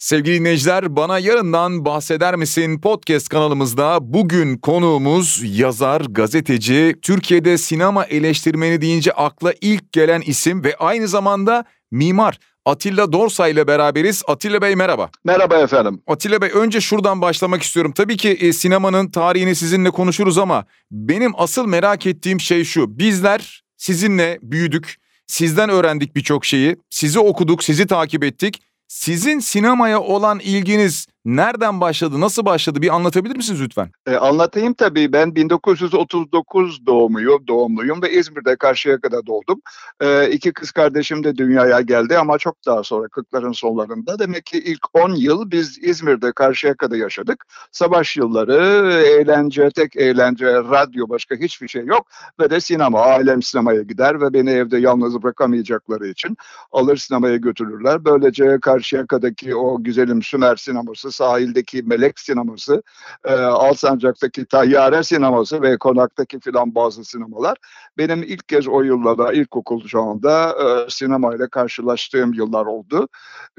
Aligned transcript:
Sevgili 0.00 0.40
dinleyiciler, 0.40 0.96
Bana 0.96 1.18
Yarından 1.18 1.84
Bahseder 1.84 2.36
Misin 2.36 2.80
podcast 2.80 3.28
kanalımızda 3.28 3.98
bugün 4.00 4.56
konuğumuz 4.56 5.42
yazar, 5.58 6.00
gazeteci, 6.00 6.96
Türkiye'de 7.02 7.58
sinema 7.58 8.04
eleştirmeni 8.04 8.80
deyince 8.80 9.12
akla 9.12 9.54
ilk 9.60 9.92
gelen 9.92 10.20
isim 10.20 10.64
ve 10.64 10.76
aynı 10.76 11.08
zamanda 11.08 11.64
mimar. 11.90 12.38
Atilla 12.64 13.12
Dorsa 13.12 13.48
ile 13.48 13.66
beraberiz. 13.66 14.22
Atilla 14.26 14.62
Bey 14.62 14.76
merhaba. 14.76 15.10
Merhaba 15.24 15.58
efendim. 15.58 16.02
Atilla 16.06 16.42
Bey 16.42 16.50
önce 16.54 16.80
şuradan 16.80 17.20
başlamak 17.20 17.62
istiyorum. 17.62 17.92
Tabii 17.92 18.16
ki 18.16 18.28
e, 18.28 18.52
sinemanın 18.52 19.10
tarihini 19.10 19.54
sizinle 19.54 19.90
konuşuruz 19.90 20.38
ama 20.38 20.64
benim 20.90 21.32
asıl 21.36 21.66
merak 21.66 22.06
ettiğim 22.06 22.40
şey 22.40 22.64
şu. 22.64 22.98
Bizler 22.98 23.64
sizinle 23.76 24.38
büyüdük. 24.42 24.96
Sizden 25.26 25.70
öğrendik 25.70 26.16
birçok 26.16 26.44
şeyi. 26.44 26.76
Sizi 26.90 27.18
okuduk, 27.18 27.64
sizi 27.64 27.86
takip 27.86 28.24
ettik. 28.24 28.62
Sizin 28.90 29.38
sinemaya 29.38 30.00
olan 30.00 30.38
ilginiz 30.38 31.06
nereden 31.24 31.80
başladı, 31.80 32.20
nasıl 32.20 32.44
başladı 32.44 32.82
bir 32.82 32.94
anlatabilir 32.94 33.36
misiniz 33.36 33.60
lütfen? 33.60 33.90
E, 34.06 34.16
anlatayım 34.16 34.74
tabii. 34.74 35.12
Ben 35.12 35.34
1939 35.34 36.86
doğumluyum, 36.86 37.46
doğumluyum 37.46 38.02
ve 38.02 38.12
İzmir'de 38.12 38.56
Karşıyaka'da 38.56 39.26
doğdum. 39.26 39.60
E, 40.00 40.30
iki 40.30 40.52
kız 40.52 40.70
kardeşim 40.70 41.24
de 41.24 41.36
dünyaya 41.36 41.80
geldi 41.80 42.18
ama 42.18 42.38
çok 42.38 42.56
daha 42.66 42.82
sonra 42.82 43.06
40'ların 43.06 43.54
sonlarında. 43.54 44.18
Demek 44.18 44.46
ki 44.46 44.58
ilk 44.58 44.94
10 44.94 45.14
yıl 45.14 45.50
biz 45.50 45.78
İzmir'de 45.82 46.32
Karşıyaka'da 46.32 46.96
yaşadık. 46.96 47.46
Savaş 47.72 48.16
yılları, 48.16 48.92
eğlence, 48.92 49.70
tek 49.70 49.96
eğlence, 49.96 50.46
radyo 50.46 51.08
başka 51.08 51.34
hiçbir 51.34 51.68
şey 51.68 51.84
yok. 51.84 52.06
Ve 52.40 52.50
de 52.50 52.60
sinema. 52.60 53.00
Ailem 53.00 53.42
sinemaya 53.42 53.82
gider 53.82 54.20
ve 54.20 54.32
beni 54.32 54.50
evde 54.50 54.78
yalnız 54.78 55.22
bırakamayacakları 55.22 56.08
için 56.08 56.36
alır 56.72 56.96
sinemaya 56.96 57.36
götürürler. 57.36 58.04
Böylece 58.04 58.58
Karşıyaka'daki 58.60 59.56
o 59.56 59.84
güzelim 59.84 60.22
Sümer 60.22 60.56
sineması 60.56 61.09
sahildeki 61.12 61.82
Melek 61.82 62.20
sineması, 62.20 62.82
e, 63.24 63.34
Alsancak'taki 63.34 64.44
Tayyare 64.44 65.02
sineması 65.02 65.62
ve 65.62 65.78
Konak'taki 65.78 66.40
filan 66.40 66.74
bazı 66.74 67.04
sinemalar 67.04 67.56
benim 67.98 68.22
ilk 68.22 68.48
kez 68.48 68.68
o 68.68 68.82
yıllarda 68.82 69.32
ilkokul 69.32 69.86
çağında 69.88 70.50
e, 70.50 70.90
sinemayla 70.90 71.48
karşılaştığım 71.48 72.32
yıllar 72.32 72.66
oldu. 72.66 73.08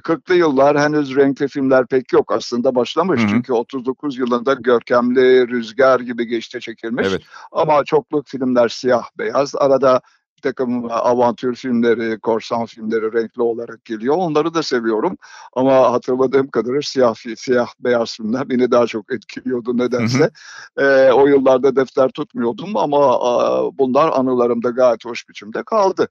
40'lı 0.04 0.36
yıllar 0.36 0.80
henüz 0.80 1.16
renkli 1.16 1.48
filmler 1.48 1.88
pek 1.88 2.14
yok 2.14 2.32
aslında 2.32 2.76
başlamış. 2.76 3.22
Hı 3.22 3.26
hı. 3.26 3.30
Çünkü 3.30 3.54
39 3.54 4.18
yılında 4.18 4.54
Görkemli, 4.54 5.48
Rüzgar 5.48 6.00
gibi 6.00 6.28
geçte 6.28 6.60
çekilmiş. 6.60 7.08
Evet. 7.10 7.22
Ama 7.52 7.84
çokluk 7.84 8.28
filmler 8.28 8.70
siyah 8.70 9.04
beyaz. 9.18 9.56
Arada 9.56 10.02
bir 10.42 10.50
takım 10.50 10.92
avantür 10.92 11.56
filmleri, 11.56 12.20
korsan 12.20 12.66
filmleri 12.66 13.14
renkli 13.14 13.42
olarak 13.42 13.86
geliyor. 13.86 14.16
Onları 14.18 14.54
da 14.54 14.64
seviyorum. 14.64 15.18
Ama 15.54 15.92
hatırladığım 15.92 16.48
kadarıyla 16.48 16.82
siyah, 16.82 17.16
siyah 17.36 17.68
beyaz 17.80 18.18
filmler 18.18 18.50
beni 18.50 18.72
daha 18.72 18.88
çok 18.88 19.14
etkiliyordu 19.14 19.78
nedense. 19.78 20.30
Hı 20.78 20.86
hı. 20.86 21.08
E, 21.08 21.14
o 21.14 21.28
yıllarda 21.28 21.76
defter 21.76 22.10
tutmuyordum 22.10 22.78
ama 22.78 22.98
e, 22.98 23.32
bunlar 23.78 24.12
anılarımda 24.14 24.70
gayet 24.70 25.06
hoş 25.06 25.30
biçimde 25.30 25.64
kaldı. 25.64 26.08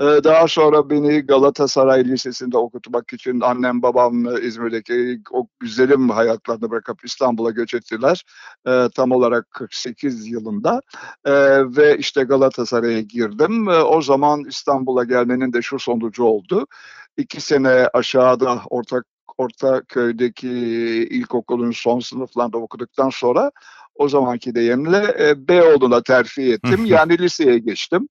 E, 0.00 0.04
daha 0.04 0.48
sonra 0.48 0.90
beni 0.90 1.20
Galatasaray 1.20 2.04
Lisesi'nde 2.04 2.58
okutmak 2.58 3.12
için 3.12 3.40
annem 3.40 3.82
babam 3.82 4.36
İzmir'deki 4.42 5.20
o 5.30 5.46
güzelim 5.60 6.10
hayatlarını 6.10 6.70
bırakıp 6.70 7.04
İstanbul'a 7.04 7.50
göç 7.50 7.74
ettiler. 7.74 8.24
E, 8.68 8.88
tam 8.94 9.12
olarak 9.12 9.50
48 9.50 10.26
yılında. 10.26 10.80
E, 11.24 11.32
ve 11.76 11.98
işte 11.98 12.22
Galatasaray'a 12.22 13.00
girdim 13.00 13.68
o 13.82 14.02
zaman 14.02 14.44
İstanbul'a 14.48 15.04
gelmenin 15.04 15.52
de 15.52 15.62
şu 15.62 15.78
sonucu 15.78 16.24
oldu. 16.24 16.66
İki 17.16 17.40
sene 17.40 17.88
aşağıda 17.92 18.60
ortak 18.70 19.04
orta 19.38 19.82
köydeki 19.88 20.48
ilkokulun 21.10 21.70
son 21.70 22.00
sınıflarında 22.00 22.58
okuduktan 22.58 23.10
sonra 23.10 23.50
o 23.94 24.08
zamanki 24.08 24.54
deyimle 24.54 25.16
e, 25.20 25.48
Beyoğlu'na 25.48 26.02
terfi 26.02 26.52
ettim. 26.52 26.84
yani 26.84 27.18
liseye 27.18 27.58
geçtim 27.58 28.08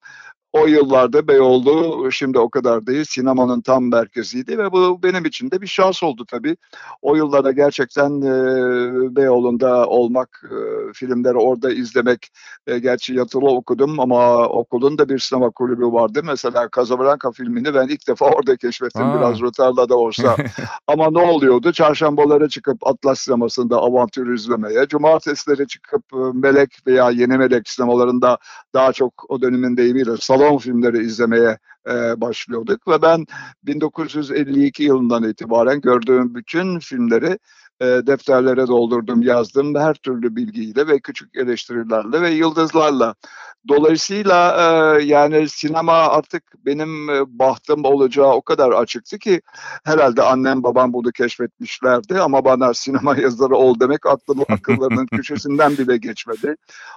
o 0.53 0.65
yıllarda 0.67 1.27
Beyoğlu 1.27 2.11
şimdi 2.11 2.39
o 2.39 2.49
kadar 2.49 2.87
değil 2.87 3.05
sinemanın 3.09 3.61
tam 3.61 3.89
merkeziydi 3.89 4.57
ve 4.57 4.71
bu 4.71 5.03
benim 5.03 5.25
için 5.25 5.51
de 5.51 5.61
bir 5.61 5.67
şans 5.67 6.03
oldu 6.03 6.25
tabii. 6.27 6.57
O 7.01 7.15
yıllarda 7.15 7.51
gerçekten 7.51 8.21
e, 8.21 9.15
Beyoğlu'nda 9.15 9.87
olmak, 9.87 10.43
e, 10.45 10.93
filmleri 10.93 11.37
orada 11.37 11.73
izlemek, 11.73 12.27
e, 12.67 12.79
gerçi 12.79 13.13
yatılı 13.13 13.49
okudum 13.49 13.99
ama 13.99 14.47
okulun 14.47 14.97
da 14.97 15.09
bir 15.09 15.19
sinema 15.19 15.49
kulübü 15.49 15.85
vardı. 15.85 16.21
Mesela 16.23 16.69
Casablanca 16.75 17.31
filmini 17.31 17.73
ben 17.73 17.87
ilk 17.87 18.07
defa 18.07 18.25
orada 18.25 18.55
keşfettim 18.55 19.05
Aa. 19.05 19.17
biraz 19.17 19.41
rötarla 19.41 19.89
da 19.89 19.97
olsa. 19.97 20.35
ama 20.87 21.11
ne 21.11 21.19
oluyordu? 21.19 21.71
Çarşambalara 21.71 22.49
çıkıp 22.49 22.87
Atlas 22.87 23.19
sinemasında 23.19 23.77
avantür 23.77 24.33
izlemeye, 24.33 24.87
cumartesileri 24.87 25.67
çıkıp 25.67 26.03
Melek 26.33 26.87
veya 26.87 27.09
Yeni 27.09 27.37
Melek 27.37 27.69
sinemalarında 27.69 28.37
daha 28.73 28.93
çok 28.93 29.13
o 29.29 29.41
dönemin 29.41 29.77
deyimiyle 29.77 30.17
salon 30.17 30.42
salon 30.43 30.57
filmleri 30.57 30.97
izlemeye 30.97 31.57
e, 31.87 32.21
başlıyorduk 32.21 32.87
ve 32.87 33.01
ben 33.01 33.25
1952 33.63 34.83
yılından 34.83 35.23
itibaren 35.23 35.81
gördüğüm 35.81 36.35
bütün 36.35 36.79
filmleri 36.79 37.39
e, 37.81 37.85
defterlere 37.85 38.67
doldurdum, 38.67 39.21
yazdım 39.21 39.75
her 39.75 39.93
türlü 39.93 40.35
bilgiyle 40.35 40.87
ve 40.87 40.99
küçük 40.99 41.35
eleştirilerle 41.35 42.21
ve 42.21 42.29
yıldızlarla. 42.29 43.15
Dolayısıyla 43.67 44.57
e, 44.59 45.03
yani 45.03 45.49
sinema 45.49 45.93
artık 45.93 46.43
benim 46.65 47.09
e, 47.09 47.39
bahtım 47.39 47.85
olacağı 47.85 48.31
o 48.31 48.41
kadar 48.41 48.71
açıktı 48.71 49.19
ki 49.19 49.41
herhalde 49.83 50.21
annem 50.21 50.63
babam 50.63 50.93
bunu 50.93 51.11
keşfetmişlerdi 51.11 52.19
ama 52.19 52.45
bana 52.45 52.73
sinema 52.73 53.17
yazarı 53.17 53.55
ol 53.55 53.79
demek 53.79 54.05
aklım 54.05 54.39
akıllarının 54.49 55.05
köşesinden 55.15 55.77
bile 55.77 55.97
geçmedi. 55.97 56.55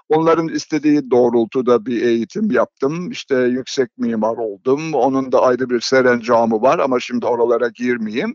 Onların 0.08 0.48
istediği 0.48 1.10
doğrultuda 1.10 1.86
bir 1.86 2.02
eğitim 2.02 2.50
yaptım. 2.50 3.10
İşte 3.10 3.36
yüksek 3.36 3.98
mimar 3.98 4.36
oldum. 4.36 4.94
Onun 4.94 5.32
da 5.32 5.42
ayrı 5.42 5.70
bir 5.70 5.80
serencamı 5.80 6.62
var 6.62 6.78
ama 6.78 7.00
şimdi 7.00 7.26
oralara 7.26 7.68
girmeyeyim. 7.68 8.34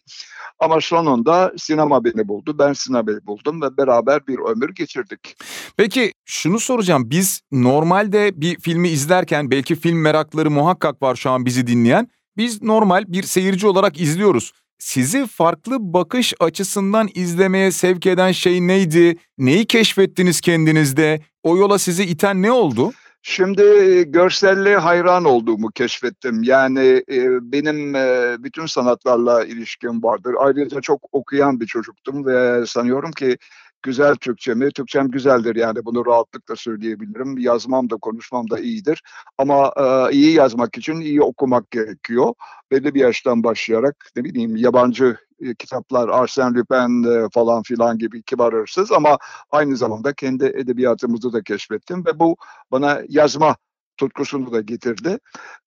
Ama 0.59 0.81
sonunda 0.81 1.53
sinema 1.57 2.03
beni 2.03 2.27
buldu. 2.31 2.55
Ben 2.59 2.73
sinemayı 2.73 3.19
buldum 3.25 3.61
ve 3.61 3.77
beraber 3.77 4.27
bir 4.27 4.39
ömür 4.39 4.69
geçirdik. 4.75 5.35
Peki 5.77 6.13
şunu 6.25 6.59
soracağım. 6.59 7.09
Biz 7.09 7.41
normalde 7.51 8.41
bir 8.41 8.59
filmi 8.59 8.89
izlerken 8.89 9.51
belki 9.51 9.75
film 9.75 10.01
merakları 10.01 10.51
muhakkak 10.51 11.01
var 11.01 11.15
şu 11.15 11.29
an 11.29 11.45
bizi 11.45 11.67
dinleyen. 11.67 12.07
Biz 12.37 12.61
normal 12.61 13.03
bir 13.07 13.23
seyirci 13.23 13.67
olarak 13.67 14.01
izliyoruz. 14.01 14.51
Sizi 14.79 15.27
farklı 15.27 15.77
bakış 15.79 16.33
açısından 16.39 17.09
izlemeye 17.13 17.71
sevk 17.71 18.05
eden 18.05 18.31
şey 18.31 18.67
neydi? 18.67 19.17
Neyi 19.37 19.65
keşfettiniz 19.65 20.41
kendinizde? 20.41 21.21
O 21.43 21.57
yola 21.57 21.79
sizi 21.79 22.03
iten 22.03 22.41
ne 22.41 22.51
oldu? 22.51 22.91
Şimdi 23.23 23.63
görselliğe 24.11 24.77
hayran 24.77 25.25
olduğumu 25.25 25.71
keşfettim. 25.71 26.43
Yani 26.43 27.03
e, 27.11 27.51
benim 27.51 27.95
e, 27.95 28.35
bütün 28.39 28.65
sanatlarla 28.65 29.45
ilişkim 29.45 30.03
vardır. 30.03 30.35
Ayrıca 30.39 30.81
çok 30.81 31.01
okuyan 31.11 31.59
bir 31.59 31.65
çocuktum 31.65 32.25
ve 32.25 32.65
sanıyorum 32.65 33.11
ki 33.11 33.37
güzel 33.83 34.15
Türkçemi, 34.15 34.71
Türkçem 34.71 35.07
güzeldir 35.07 35.55
yani 35.55 35.85
bunu 35.85 36.05
rahatlıkla 36.05 36.55
söyleyebilirim. 36.55 37.37
Yazmam 37.37 37.89
da 37.89 37.97
konuşmam 37.97 38.49
da 38.49 38.59
iyidir. 38.59 39.03
Ama 39.37 39.73
e, 39.77 40.13
iyi 40.13 40.33
yazmak 40.33 40.77
için 40.77 40.99
iyi 40.99 41.21
okumak 41.21 41.71
gerekiyor. 41.71 42.33
Belli 42.71 42.93
bir 42.93 42.99
yaştan 42.99 43.43
başlayarak 43.43 43.95
ne 44.15 44.23
bileyim 44.23 44.55
yabancı 44.55 45.17
e, 45.41 45.55
kitaplar 45.55 46.07
Arsène 46.09 46.55
Lupin 46.55 47.03
e, 47.03 47.29
falan 47.33 47.63
filan 47.63 47.97
gibi 47.97 48.23
kibar 48.23 48.53
hırsız 48.53 48.91
ama 48.91 49.17
aynı 49.51 49.77
zamanda 49.77 50.13
kendi 50.13 50.45
edebiyatımızı 50.45 51.33
da 51.33 51.43
keşfettim 51.43 52.05
ve 52.05 52.19
bu 52.19 52.35
bana 52.71 53.01
yazma 53.09 53.55
tutkusunu 54.01 54.51
da 54.51 54.61
getirdi. 54.61 55.19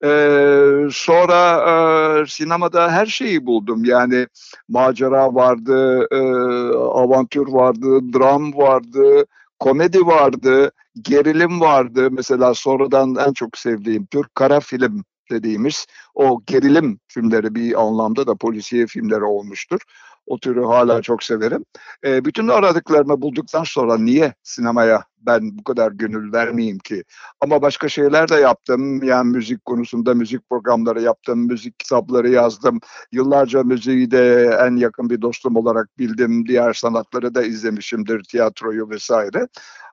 Ee, 0.04 0.88
sonra 0.92 1.40
e, 1.70 2.26
sinemada 2.26 2.90
her 2.90 3.06
şeyi 3.06 3.46
buldum. 3.46 3.84
Yani 3.84 4.26
macera 4.68 5.34
vardı, 5.34 6.06
e, 6.10 6.18
avantür 6.76 7.49
vardı, 7.49 8.12
dram 8.12 8.54
vardı, 8.54 9.26
komedi 9.58 10.06
vardı, 10.06 10.72
gerilim 11.02 11.60
vardı. 11.60 12.08
Mesela 12.10 12.54
sonradan 12.54 13.16
en 13.28 13.32
çok 13.32 13.58
sevdiğim 13.58 14.06
Türk 14.06 14.34
kara 14.34 14.60
film 14.60 15.04
dediğimiz 15.31 15.87
o 16.15 16.41
gerilim 16.47 16.99
filmleri 17.09 17.55
bir 17.55 17.81
anlamda 17.81 18.26
da 18.26 18.35
polisiye 18.35 18.87
filmleri 18.87 19.25
olmuştur. 19.25 19.81
O 20.26 20.38
türü 20.38 20.65
hala 20.65 21.03
çok 21.03 21.23
severim. 21.23 21.65
E, 22.05 22.25
bütün 22.25 22.49
aradıklarımı 22.49 23.23
bulduktan 23.23 23.65
sonra 23.65 23.99
niye 23.99 24.35
sinemaya 24.43 25.05
ben 25.26 25.59
bu 25.59 25.65
kadar 25.65 25.93
gönül 25.93 26.32
vermeyeyim 26.32 26.79
ki? 26.79 27.05
Ama 27.41 27.62
başka 27.62 27.88
şeyler 27.88 28.29
de 28.29 28.35
yaptım. 28.35 29.03
Yani 29.03 29.31
müzik 29.31 29.65
konusunda 29.65 30.15
müzik 30.15 30.50
programları 30.50 31.03
yaptım, 31.03 31.47
müzik 31.47 31.79
kitapları 31.79 32.31
yazdım. 32.31 32.81
Yıllarca 33.12 33.62
müziği 33.62 34.11
de 34.11 34.56
en 34.67 34.76
yakın 34.76 35.11
bir 35.11 35.23
dostum 35.23 35.56
olarak 35.56 35.99
bildim. 35.99 36.47
Diğer 36.47 36.73
sanatları 36.73 37.35
da 37.35 37.43
izlemişimdir, 37.43 38.23
tiyatroyu 38.25 38.91
vesaire. 38.91 39.49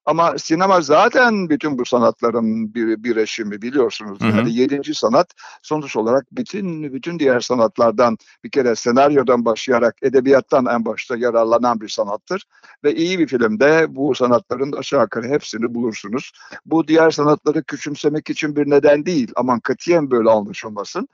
Ama 0.06 0.38
sinema 0.38 0.81
zaten 0.81 1.50
bütün 1.50 1.77
bu 1.77 1.86
sanatların 1.86 2.74
bir 2.74 3.03
birleşimi 3.03 3.62
biliyorsunuz. 3.62 4.21
Hı 4.21 4.25
hı. 4.25 4.38
Yani 4.38 4.53
yedinci 4.53 4.94
sanat 4.94 5.27
sonuç 5.62 5.95
olarak 5.95 6.25
bütün 6.31 6.94
bütün 6.94 7.19
diğer 7.19 7.39
sanatlardan 7.39 8.18
bir 8.44 8.50
kere 8.50 8.75
senaryodan 8.75 9.45
başlayarak 9.45 9.95
edebiyattan 10.01 10.65
en 10.65 10.86
başta 10.86 11.18
yararlanan 11.18 11.81
bir 11.81 11.89
sanattır. 11.89 12.44
Ve 12.83 12.95
iyi 12.95 13.19
bir 13.19 13.27
filmde 13.27 13.86
bu 13.89 14.15
sanatların 14.15 14.71
aşağı 14.71 15.01
yukarı 15.01 15.27
hepsini 15.27 15.74
bulursunuz. 15.74 16.31
Bu 16.65 16.88
diğer 16.88 17.12
sanatları 17.12 17.63
küçümsemek 17.63 18.30
için 18.30 18.56
bir 18.56 18.69
neden 18.69 19.06
değil. 19.06 19.31
Aman 19.36 19.59
katiyen 19.59 20.12
böyle 20.12 20.30
anlaşılmasın. 20.30 21.07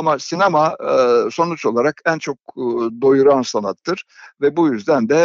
Ama 0.00 0.18
sinema 0.18 0.76
e, 0.80 1.30
sonuç 1.30 1.66
olarak 1.66 2.00
en 2.06 2.18
çok 2.18 2.36
e, 2.56 2.62
doyuran 3.02 3.42
sanattır 3.42 4.04
ve 4.40 4.56
bu 4.56 4.68
yüzden 4.68 5.08
de 5.08 5.16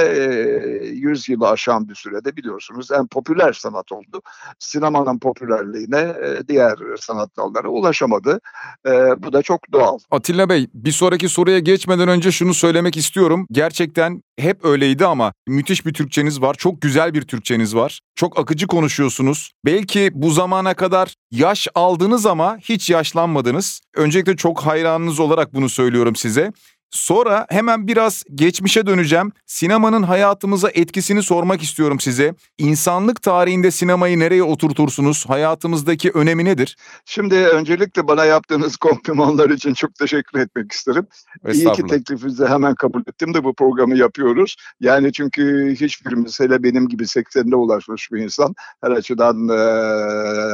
e, 0.81 0.88
100 0.88 1.30
yılı 1.30 1.50
aşan 1.50 1.89
bir 1.89 1.95
sürede 1.95 2.36
biliyorsunuz 2.36 2.92
en 2.92 3.07
popüler 3.07 3.54
sanat 3.54 3.92
oldu. 3.92 4.22
Sinemanın 4.60 5.19
popülerliğine 5.19 6.00
e, 6.00 6.48
diğer 6.48 6.75
sanat 7.00 7.38
dalları 7.38 7.69
ulaşamadı. 7.69 8.39
E, 8.86 8.92
bu 9.24 9.33
da 9.33 9.42
çok 9.42 9.72
doğal. 9.72 10.00
Atilla 10.12 10.50
Bey 10.50 10.68
bir 10.74 10.92
sonraki 10.92 11.30
soruya 11.30 11.60
geçmeden 11.60 12.07
önce 12.07 12.31
şunu 12.31 12.54
söylemek 12.54 12.98
istiyorum. 12.98 13.48
Gerçekten 13.51 14.22
hep 14.38 14.66
öyleydi 14.66 15.06
ama 15.06 15.33
müthiş 15.48 15.86
bir 15.86 15.94
Türkçeniz 15.94 16.42
var. 16.42 16.54
Çok 16.54 16.81
güzel 16.81 17.13
bir 17.13 17.22
Türkçeniz 17.22 17.75
var. 17.75 18.00
Çok 18.16 18.39
akıcı 18.39 18.68
konuşuyorsunuz. 18.68 19.51
Belki 19.66 20.10
bu 20.13 20.31
zamana 20.31 20.74
kadar 20.74 21.13
yaş 21.31 21.68
aldınız 21.75 22.25
ama 22.25 22.57
hiç 22.57 22.89
yaşlanmadınız. 22.89 23.81
Öncelikle 23.95 24.36
çok 24.36 24.65
hayranınız 24.66 25.20
olarak 25.20 25.54
bunu 25.54 25.70
söylüyorum 25.70 26.16
size. 26.16 26.52
Sonra 26.92 27.46
hemen 27.50 27.88
biraz 27.88 28.24
geçmişe 28.36 28.86
döneceğim. 28.86 29.32
Sinemanın 29.46 30.04
hayatımıza 30.04 30.70
etkisini 30.74 31.24
sormak 31.24 31.64
istiyorum 31.64 32.00
size. 32.00 32.36
İnsanlık 32.58 33.22
tarihinde 33.22 33.72
sinemayı 33.72 34.20
nereye 34.20 34.44
oturtursunuz? 34.44 35.26
Hayatımızdaki 35.30 36.12
önemi 36.12 36.46
nedir? 36.46 36.78
Şimdi 37.06 37.36
öncelikle 37.36 38.08
bana 38.08 38.26
yaptığınız 38.26 38.78
komplimanlar 38.86 39.50
için 39.50 39.74
çok 39.74 39.96
teşekkür 39.96 40.40
etmek 40.40 40.72
isterim. 40.72 41.08
İyi 41.54 41.72
ki 41.72 41.84
teklifinizi 41.84 42.46
hemen 42.46 42.76
kabul 42.76 43.02
ettim 43.02 43.34
de 43.34 43.44
bu 43.44 43.54
programı 43.54 43.98
yapıyoruz. 43.98 44.56
Yani 44.80 45.14
çünkü 45.14 45.76
hiçbirimiz 45.80 46.40
hele 46.40 46.64
benim 46.64 46.88
gibi 46.88 47.04
80'de 47.04 47.56
ulaşmış 47.56 48.12
bir 48.12 48.22
insan 48.22 48.56
her 48.84 48.92
açıdan 48.92 49.48
e, 49.48 49.58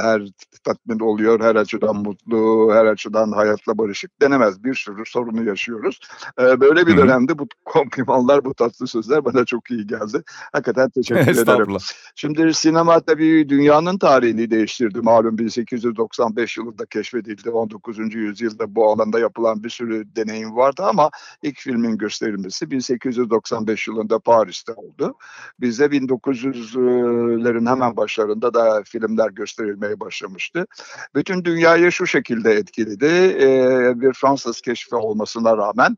her 0.01 0.21
tatmin 0.63 0.99
oluyor, 0.99 1.39
her 1.41 1.55
açıdan 1.55 1.95
mutlu, 1.95 2.71
her 2.73 2.85
açıdan 2.85 3.31
hayatla 3.31 3.77
barışık 3.77 4.21
denemez. 4.21 4.63
Bir 4.63 4.75
sürü 4.75 5.03
sorunu 5.05 5.43
yaşıyoruz. 5.43 5.99
E, 6.39 6.61
böyle 6.61 6.87
bir 6.87 6.97
dönemde 6.97 7.39
bu 7.39 7.47
komplimanlar, 7.65 8.45
bu 8.45 8.53
tatlı 8.53 8.87
sözler 8.87 9.25
bana 9.25 9.45
çok 9.45 9.71
iyi 9.71 9.87
geldi. 9.87 10.23
Hakikaten 10.53 10.89
teşekkür 10.89 11.21
ederim. 11.41 11.77
Şimdi 12.15 12.53
sinema 12.53 12.99
tabii 12.99 13.49
dünyanın 13.49 13.97
tarihini 13.97 14.51
değiştirdi. 14.51 15.01
Malum 15.01 15.37
1895 15.37 16.57
yılında 16.57 16.85
keşfedildi. 16.85 17.49
19. 17.49 18.15
yüzyılda 18.15 18.75
bu 18.75 18.89
alanda 18.89 19.19
yapılan 19.19 19.63
bir 19.63 19.69
sürü 19.69 20.15
deneyim 20.15 20.55
vardı 20.55 20.83
ama 20.83 21.09
ilk 21.43 21.57
filmin 21.57 21.97
gösterilmesi 21.97 22.71
1895 22.71 23.87
yılında 23.87 24.19
Paris'te 24.19 24.73
oldu. 24.73 25.15
Bizde 25.59 25.85
1900'lerin 25.85 27.69
hemen 27.69 27.97
başlarında 27.97 28.53
da 28.53 28.83
filmler 28.85 29.29
gösterilmeye 29.29 29.99
başlamıştı. 29.99 30.65
Bütün 31.15 31.45
dünyayı 31.45 31.91
şu 31.91 32.07
şekilde 32.07 32.51
etkiledi. 32.51 33.05
Ee, 33.41 34.01
bir 34.01 34.13
Fransız 34.13 34.61
keşfi 34.61 34.95
olmasına 34.95 35.57
rağmen 35.57 35.97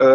e, 0.00 0.06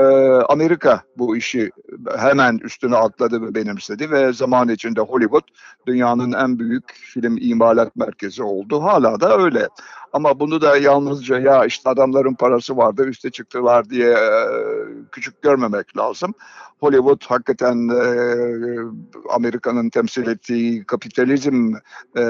Amerika 0.50 1.02
bu 1.18 1.38
işi 1.38 1.72
hemen 2.18 2.58
üstüne 2.64 2.96
atladı 2.96 3.42
ve 3.42 3.56
benimsedi 3.56 4.12
ve 4.12 4.34
zaman 4.34 4.70
içinde 4.70 5.02
Hollywood 5.02 5.44
dünyanın 5.88 6.32
en 6.32 6.60
büyük 6.60 6.94
film 6.94 7.38
imalat 7.42 7.96
merkezi 7.96 8.44
oldu. 8.44 8.84
Hala 8.84 9.20
da 9.20 9.38
öyle. 9.38 9.68
Ama 10.14 10.40
bunu 10.40 10.62
da 10.62 10.78
yalnızca 10.78 11.40
ya 11.40 11.66
işte 11.66 11.90
adamların 11.90 12.34
parası 12.34 12.78
vardı 12.78 13.06
üste 13.06 13.30
çıktılar 13.30 13.90
diye 13.90 14.10
e, 14.10 14.32
küçük 15.12 15.42
görmemek 15.42 15.98
lazım. 15.98 16.34
Hollywood 16.80 17.26
hakikaten 17.28 17.90
e, 17.90 18.02
Amerika'nın 19.30 19.90
temsil 19.90 20.28
ettiği 20.28 20.86
kapitalizm 20.86 21.74
e, 22.18 22.24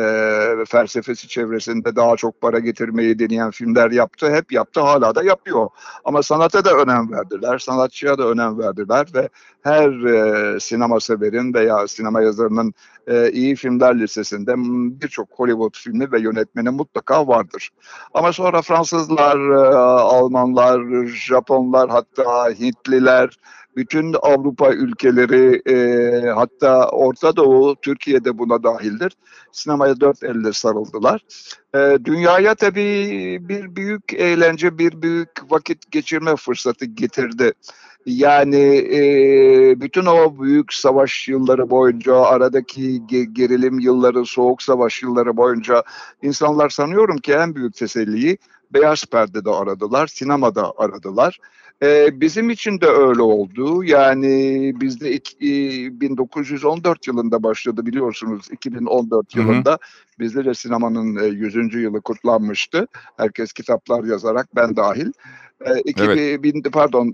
felsefesi 0.67 1.27
çevresinde 1.27 1.95
daha 1.95 2.15
çok 2.15 2.41
para 2.41 2.59
getirmeyi 2.59 3.19
deneyen 3.19 3.51
filmler 3.51 3.91
yaptı. 3.91 4.31
Hep 4.31 4.51
yaptı 4.51 4.79
hala 4.81 5.15
da 5.15 5.23
yapıyor. 5.23 5.69
Ama 6.05 6.23
sanata 6.23 6.65
da 6.65 6.73
önem 6.73 7.09
verdiler, 7.39 7.59
sanatçıya 7.59 8.17
da 8.17 8.27
önem 8.27 8.59
verdiler 8.59 9.07
ve 9.13 9.29
her 9.63 9.89
e, 9.89 10.59
sinema 10.59 10.99
severin 10.99 11.53
veya 11.53 11.87
sinema 11.87 12.21
yazarının 12.21 12.73
e, 13.09 13.31
iyi 13.31 13.55
filmler 13.55 13.99
listesinde 13.99 14.53
birçok 15.01 15.29
Hollywood 15.31 15.77
filmi 15.77 16.11
ve 16.11 16.19
yönetmeni 16.19 16.69
mutlaka 16.69 17.27
vardır. 17.27 17.69
Ama 18.13 18.33
sonra 18.33 18.61
Fransızlar, 18.61 19.51
e, 19.51 19.75
Almanlar, 19.97 21.05
Japonlar 21.05 21.89
hatta 21.89 22.49
Hintliler, 22.49 23.37
bütün 23.75 24.15
Avrupa 24.21 24.73
ülkeleri 24.73 25.61
e, 25.69 26.29
hatta 26.29 26.89
Orta 26.89 27.35
Doğu, 27.35 27.75
Türkiye'de 27.75 28.37
buna 28.37 28.63
dahildir. 28.63 29.17
Sinemaya 29.51 29.99
dört 29.99 30.23
elle 30.23 30.53
sarıldılar. 30.53 31.21
E, 31.75 31.97
dünyaya 32.05 32.55
tabii 32.55 33.39
bir 33.41 33.75
büyük 33.75 34.13
eğlence, 34.13 34.77
bir 34.77 35.01
büyük 35.01 35.29
vakit 35.49 35.91
geçirme 35.91 36.35
fırsatı 36.35 36.85
getirdi. 36.85 37.53
Yani 38.05 38.77
e, 38.93 39.01
bütün 39.81 40.05
o 40.05 40.41
büyük 40.41 40.73
savaş 40.73 41.27
yılları 41.27 41.69
boyunca, 41.69 42.15
aradaki 42.15 43.07
gerilim 43.33 43.79
yılları, 43.79 44.25
soğuk 44.25 44.61
savaş 44.61 45.03
yılları 45.03 45.37
boyunca 45.37 45.83
insanlar 46.21 46.69
sanıyorum 46.69 47.17
ki 47.17 47.33
en 47.33 47.55
büyük 47.55 47.75
teselliyi 47.75 48.37
beyaz 48.73 49.05
perdede 49.05 49.49
aradılar, 49.49 50.07
sinemada 50.07 50.73
aradılar. 50.77 51.39
Ee, 51.83 52.21
bizim 52.21 52.49
için 52.49 52.81
de 52.81 52.87
öyle 52.87 53.21
oldu. 53.21 53.83
Yani 53.83 54.73
bizde 54.81 55.11
iki, 55.11 55.89
1914 56.01 57.07
yılında 57.07 57.43
başladı 57.43 57.85
biliyorsunuz. 57.85 58.51
2014 58.51 59.35
hı 59.35 59.39
hı. 59.39 59.43
yılında 59.43 59.77
bizde 60.19 60.45
de 60.45 60.53
sinemanın 60.53 61.19
100. 61.23 61.55
yılı 61.55 62.01
kutlanmıştı. 62.01 62.87
Herkes 63.17 63.53
kitaplar 63.53 64.03
yazarak 64.03 64.55
ben 64.55 64.75
dahil. 64.75 65.11
Ee, 65.65 65.79
2000, 65.85 66.09
evet. 66.09 66.43
bin, 66.43 66.61
pardon 66.61 67.13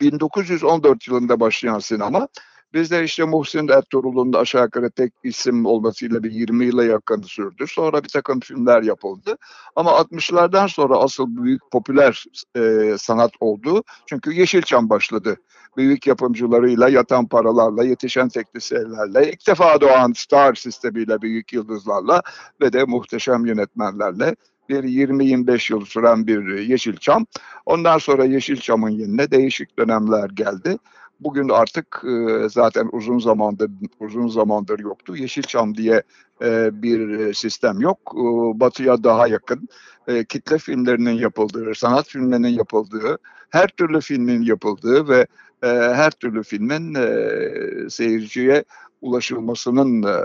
1914 0.00 1.08
yılında 1.08 1.40
başlayan 1.40 1.78
sinema 1.78 2.28
Bizde 2.74 3.04
işte 3.04 3.24
Muhsin 3.24 3.68
Ertuğrul'un 3.68 4.32
da 4.32 4.38
aşağı 4.38 4.64
yukarı 4.64 4.90
tek 4.90 5.12
isim 5.24 5.66
olmasıyla 5.66 6.22
bir 6.22 6.30
20 6.30 6.64
yıla 6.64 6.84
yakın 6.84 7.22
sürdü. 7.22 7.64
Sonra 7.68 8.04
bir 8.04 8.08
takım 8.08 8.40
filmler 8.40 8.82
yapıldı. 8.82 9.36
Ama 9.76 9.90
60'lardan 9.90 10.68
sonra 10.68 10.96
asıl 10.96 11.36
büyük 11.36 11.70
popüler 11.70 12.24
e, 12.56 12.94
sanat 12.98 13.32
oldu. 13.40 13.82
Çünkü 14.06 14.32
Yeşilçam 14.32 14.90
başladı. 14.90 15.36
Büyük 15.76 16.06
yapımcılarıyla, 16.06 16.88
yatan 16.88 17.28
paralarla, 17.28 17.84
yetişen 17.84 18.28
teknisyenlerle, 18.28 19.32
ilk 19.32 19.46
defa 19.46 19.80
doğan 19.80 20.12
star 20.16 20.54
sistemiyle, 20.54 21.22
büyük 21.22 21.52
yıldızlarla 21.52 22.22
ve 22.60 22.72
de 22.72 22.84
muhteşem 22.84 23.46
yönetmenlerle 23.46 24.34
bir 24.68 24.82
20-25 24.82 25.72
yıl 25.72 25.84
süren 25.84 26.26
bir 26.26 26.58
Yeşilçam. 26.58 27.26
Ondan 27.66 27.98
sonra 27.98 28.24
Yeşilçam'ın 28.24 28.90
yerine 28.90 29.30
değişik 29.30 29.78
dönemler 29.78 30.30
geldi. 30.30 30.78
Bugün 31.20 31.48
artık 31.48 32.04
e, 32.04 32.48
zaten 32.48 32.88
uzun 32.92 33.18
zamandır 33.18 33.70
uzun 34.00 34.28
zamandır 34.28 34.78
yoktu. 34.78 35.16
Yeşilçam 35.16 35.74
diye 35.74 36.02
e, 36.42 36.82
bir 36.82 37.34
sistem 37.34 37.80
yok. 37.80 37.98
E, 38.14 38.60
batı'ya 38.60 39.04
daha 39.04 39.28
yakın. 39.28 39.68
E, 40.06 40.24
kitle 40.24 40.58
filmlerinin 40.58 41.18
yapıldığı, 41.18 41.74
sanat 41.74 42.08
filmlerinin 42.08 42.48
yapıldığı, 42.48 43.18
her 43.50 43.68
türlü 43.68 44.00
filmin 44.00 44.42
yapıldığı 44.42 45.08
ve 45.08 45.26
e, 45.62 45.66
her 45.68 46.10
türlü 46.10 46.42
filmin 46.42 46.94
e, 46.94 47.90
seyirciye 47.90 48.64
ulaşılmasının 49.00 50.02
e, 50.02 50.16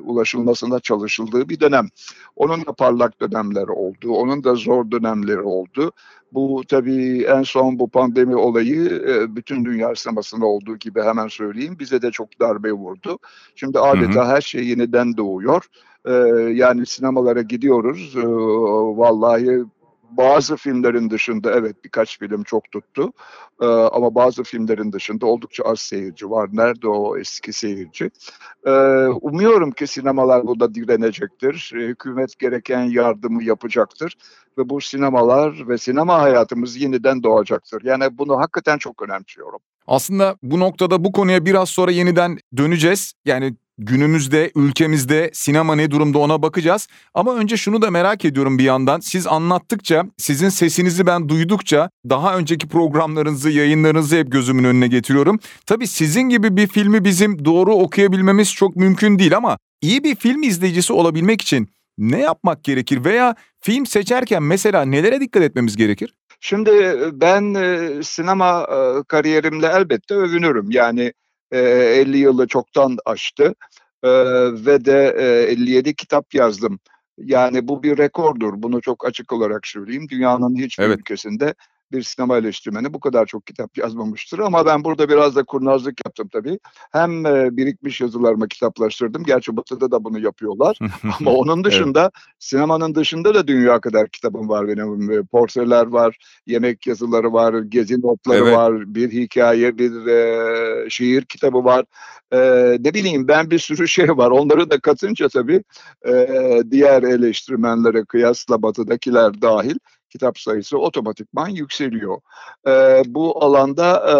ulaşılmasına 0.00 0.80
çalışıldığı 0.80 1.48
bir 1.48 1.60
dönem. 1.60 1.88
Onun 2.36 2.66
da 2.66 2.72
parlak 2.72 3.20
dönemleri 3.20 3.70
oldu, 3.70 4.12
onun 4.12 4.44
da 4.44 4.54
zor 4.54 4.90
dönemleri 4.90 5.40
oldu. 5.40 5.92
Bu 6.32 6.62
tabii 6.68 7.22
en 7.22 7.42
son 7.42 7.78
bu 7.78 7.88
pandemi 7.88 8.36
olayı 8.36 9.02
e, 9.08 9.36
bütün 9.36 9.64
dünya 9.64 9.94
sinemasında 9.94 10.46
olduğu 10.46 10.76
gibi 10.76 11.02
hemen 11.02 11.28
söyleyeyim 11.28 11.76
bize 11.80 12.02
de 12.02 12.10
çok 12.10 12.40
darbe 12.40 12.72
vurdu. 12.72 13.18
Şimdi 13.54 13.78
adeta 13.78 14.24
hı 14.24 14.24
hı. 14.24 14.34
her 14.34 14.40
şey 14.40 14.66
yeniden 14.66 15.16
doğuyor. 15.16 15.64
E, 16.04 16.12
yani 16.52 16.86
sinemalara 16.86 17.42
gidiyoruz. 17.42 18.16
E, 18.16 18.26
vallahi 18.96 19.64
bazı 20.16 20.56
filmlerin 20.56 21.10
dışında 21.10 21.52
evet 21.52 21.84
birkaç 21.84 22.18
film 22.18 22.42
çok 22.42 22.72
tuttu 22.72 23.12
ee, 23.60 23.66
ama 23.66 24.14
bazı 24.14 24.42
filmlerin 24.42 24.92
dışında 24.92 25.26
oldukça 25.26 25.64
az 25.64 25.80
seyirci 25.80 26.30
var. 26.30 26.48
Nerede 26.52 26.88
o 26.88 27.16
eski 27.16 27.52
seyirci? 27.52 28.10
Ee, 28.66 28.70
umuyorum 29.06 29.70
ki 29.70 29.86
sinemalar 29.86 30.46
burada 30.46 30.74
direnecektir. 30.74 31.72
Ee, 31.76 31.86
hükümet 31.86 32.38
gereken 32.38 32.82
yardımı 32.82 33.44
yapacaktır 33.44 34.16
ve 34.58 34.68
bu 34.68 34.80
sinemalar 34.80 35.68
ve 35.68 35.78
sinema 35.78 36.22
hayatımız 36.22 36.76
yeniden 36.76 37.22
doğacaktır. 37.22 37.82
Yani 37.84 38.18
bunu 38.18 38.36
hakikaten 38.38 38.78
çok 38.78 39.02
önemsiyorum. 39.02 39.58
Aslında 39.86 40.36
bu 40.42 40.60
noktada 40.60 41.04
bu 41.04 41.12
konuya 41.12 41.46
biraz 41.46 41.68
sonra 41.68 41.90
yeniden 41.90 42.38
döneceğiz. 42.56 43.12
Yani 43.24 43.54
Günümüzde 43.86 44.50
ülkemizde 44.54 45.30
sinema 45.32 45.74
ne 45.74 45.90
durumda 45.90 46.18
ona 46.18 46.42
bakacağız. 46.42 46.88
Ama 47.14 47.34
önce 47.34 47.56
şunu 47.56 47.82
da 47.82 47.90
merak 47.90 48.24
ediyorum 48.24 48.58
bir 48.58 48.64
yandan. 48.64 49.00
Siz 49.00 49.26
anlattıkça, 49.26 50.04
sizin 50.18 50.48
sesinizi 50.48 51.06
ben 51.06 51.28
duydukça 51.28 51.90
daha 52.10 52.36
önceki 52.36 52.68
programlarınızı, 52.68 53.50
yayınlarınızı 53.50 54.16
hep 54.16 54.32
gözümün 54.32 54.64
önüne 54.64 54.86
getiriyorum. 54.86 55.38
Tabii 55.66 55.86
sizin 55.86 56.22
gibi 56.22 56.56
bir 56.56 56.66
filmi 56.66 57.04
bizim 57.04 57.44
doğru 57.44 57.74
okuyabilmemiz 57.74 58.52
çok 58.52 58.76
mümkün 58.76 59.18
değil 59.18 59.36
ama 59.36 59.58
iyi 59.80 60.04
bir 60.04 60.14
film 60.14 60.42
izleyicisi 60.42 60.92
olabilmek 60.92 61.42
için 61.42 61.68
ne 61.98 62.20
yapmak 62.20 62.64
gerekir 62.64 63.04
veya 63.04 63.34
film 63.60 63.86
seçerken 63.86 64.42
mesela 64.42 64.84
nelere 64.84 65.20
dikkat 65.20 65.42
etmemiz 65.42 65.76
gerekir? 65.76 66.14
Şimdi 66.40 66.70
ben 67.12 67.54
sinema 68.02 68.66
kariyerimle 69.08 69.66
elbette 69.66 70.14
övünürüm. 70.14 70.70
Yani 70.70 71.12
50 71.52 72.18
yılı 72.18 72.46
çoktan 72.46 72.96
aştı 73.04 73.54
ve 74.66 74.84
de 74.84 75.14
57 75.48 75.94
kitap 75.94 76.34
yazdım. 76.34 76.80
Yani 77.18 77.68
bu 77.68 77.82
bir 77.82 77.98
rekordur. 77.98 78.52
Bunu 78.56 78.80
çok 78.80 79.06
açık 79.06 79.32
olarak 79.32 79.66
söyleyeyim. 79.66 80.08
Dünyanın 80.08 80.56
hiçbir 80.56 80.84
evet. 80.84 80.98
ülkesinde 80.98 81.54
bir 81.92 82.02
sinema 82.02 82.36
eleştirmeni 82.36 82.94
bu 82.94 83.00
kadar 83.00 83.26
çok 83.26 83.46
kitap 83.46 83.78
yazmamıştır. 83.78 84.38
Ama 84.38 84.66
ben 84.66 84.84
burada 84.84 85.08
biraz 85.08 85.36
da 85.36 85.44
kurnazlık 85.44 86.06
yaptım 86.06 86.28
tabii. 86.32 86.58
Hem 86.92 87.26
e, 87.26 87.56
birikmiş 87.56 88.00
yazılarımı 88.00 88.48
kitaplaştırdım. 88.48 89.24
Gerçi 89.24 89.56
Batı'da 89.56 89.90
da 89.90 90.04
bunu 90.04 90.18
yapıyorlar. 90.18 90.78
Ama 91.20 91.30
onun 91.30 91.64
dışında 91.64 92.00
evet. 92.00 92.12
sinemanın 92.38 92.94
dışında 92.94 93.34
da 93.34 93.46
dünya 93.46 93.80
kadar 93.80 94.08
kitabım 94.08 94.48
var 94.48 94.68
benim. 94.68 95.26
Portreler 95.26 95.86
var, 95.86 96.18
yemek 96.46 96.86
yazıları 96.86 97.32
var, 97.32 97.54
gezi 97.54 98.00
notları 98.00 98.44
evet. 98.44 98.56
var, 98.56 98.94
bir 98.94 99.12
hikaye, 99.12 99.78
bir 99.78 100.06
e, 100.06 100.90
şiir 100.90 101.24
kitabı 101.24 101.64
var. 101.64 101.84
E, 102.32 102.38
ne 102.80 102.94
bileyim 102.94 103.28
ben 103.28 103.50
bir 103.50 103.58
sürü 103.58 103.88
şey 103.88 104.08
var. 104.08 104.30
Onları 104.30 104.70
da 104.70 104.80
katınca 104.80 105.28
tabii 105.28 105.62
e, 106.08 106.12
diğer 106.70 107.02
eleştirmenlere 107.02 108.04
kıyasla 108.04 108.62
Batı'dakiler 108.62 109.42
dahil 109.42 109.76
kitap 110.12 110.38
sayısı 110.38 110.78
otomatikman 110.78 111.48
yükseliyor. 111.48 112.20
E, 112.68 113.02
bu 113.06 113.44
alanda 113.44 114.10
e, 114.10 114.16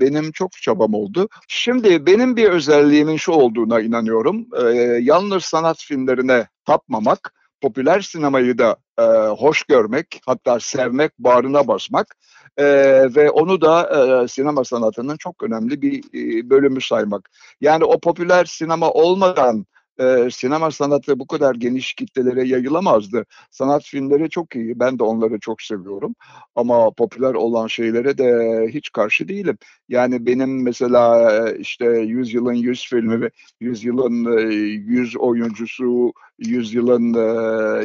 benim 0.00 0.32
çok 0.32 0.52
çabam 0.52 0.94
oldu. 0.94 1.28
Şimdi 1.48 2.06
benim 2.06 2.36
bir 2.36 2.50
özelliğimin 2.50 3.16
şu 3.16 3.32
olduğuna 3.32 3.80
inanıyorum. 3.80 4.46
E, 4.64 4.68
yalnız 5.02 5.44
sanat 5.44 5.78
filmlerine 5.78 6.46
tapmamak, 6.64 7.34
popüler 7.60 8.00
sinemayı 8.00 8.58
da 8.58 8.76
e, 8.98 9.02
hoş 9.28 9.62
görmek, 9.62 10.20
hatta 10.26 10.60
sevmek, 10.60 11.18
bağrına 11.18 11.68
basmak 11.68 12.16
e, 12.56 12.64
ve 13.14 13.30
onu 13.30 13.60
da 13.60 13.82
e, 14.24 14.28
sinema 14.28 14.64
sanatının 14.64 15.16
çok 15.16 15.42
önemli 15.42 15.82
bir 15.82 15.98
e, 15.98 16.50
bölümü 16.50 16.80
saymak. 16.80 17.30
Yani 17.60 17.84
o 17.84 18.00
popüler 18.00 18.44
sinema 18.44 18.90
olmadan 18.90 19.66
e, 19.98 20.28
sinema 20.30 20.70
sanatı 20.70 21.18
bu 21.18 21.26
kadar 21.26 21.54
geniş 21.54 21.94
kitlelere 21.94 22.48
yayılamazdı. 22.48 23.26
Sanat 23.50 23.84
filmleri 23.84 24.30
çok 24.30 24.56
iyi. 24.56 24.80
Ben 24.80 24.98
de 24.98 25.04
onları 25.04 25.40
çok 25.40 25.62
seviyorum. 25.62 26.14
Ama 26.54 26.90
popüler 26.90 27.34
olan 27.34 27.66
şeylere 27.66 28.18
de 28.18 28.68
hiç 28.72 28.92
karşı 28.92 29.28
değilim. 29.28 29.58
Yani 29.88 30.26
benim 30.26 30.62
mesela 30.62 31.30
işte 31.50 31.84
100 31.86 32.34
yılın 32.34 32.52
100 32.52 32.86
filmi, 32.86 33.30
100 33.60 33.84
yılın 33.84 34.38
100 34.48 35.16
oyuncusu, 35.16 36.12
100 36.38 36.74
yılın 36.74 37.14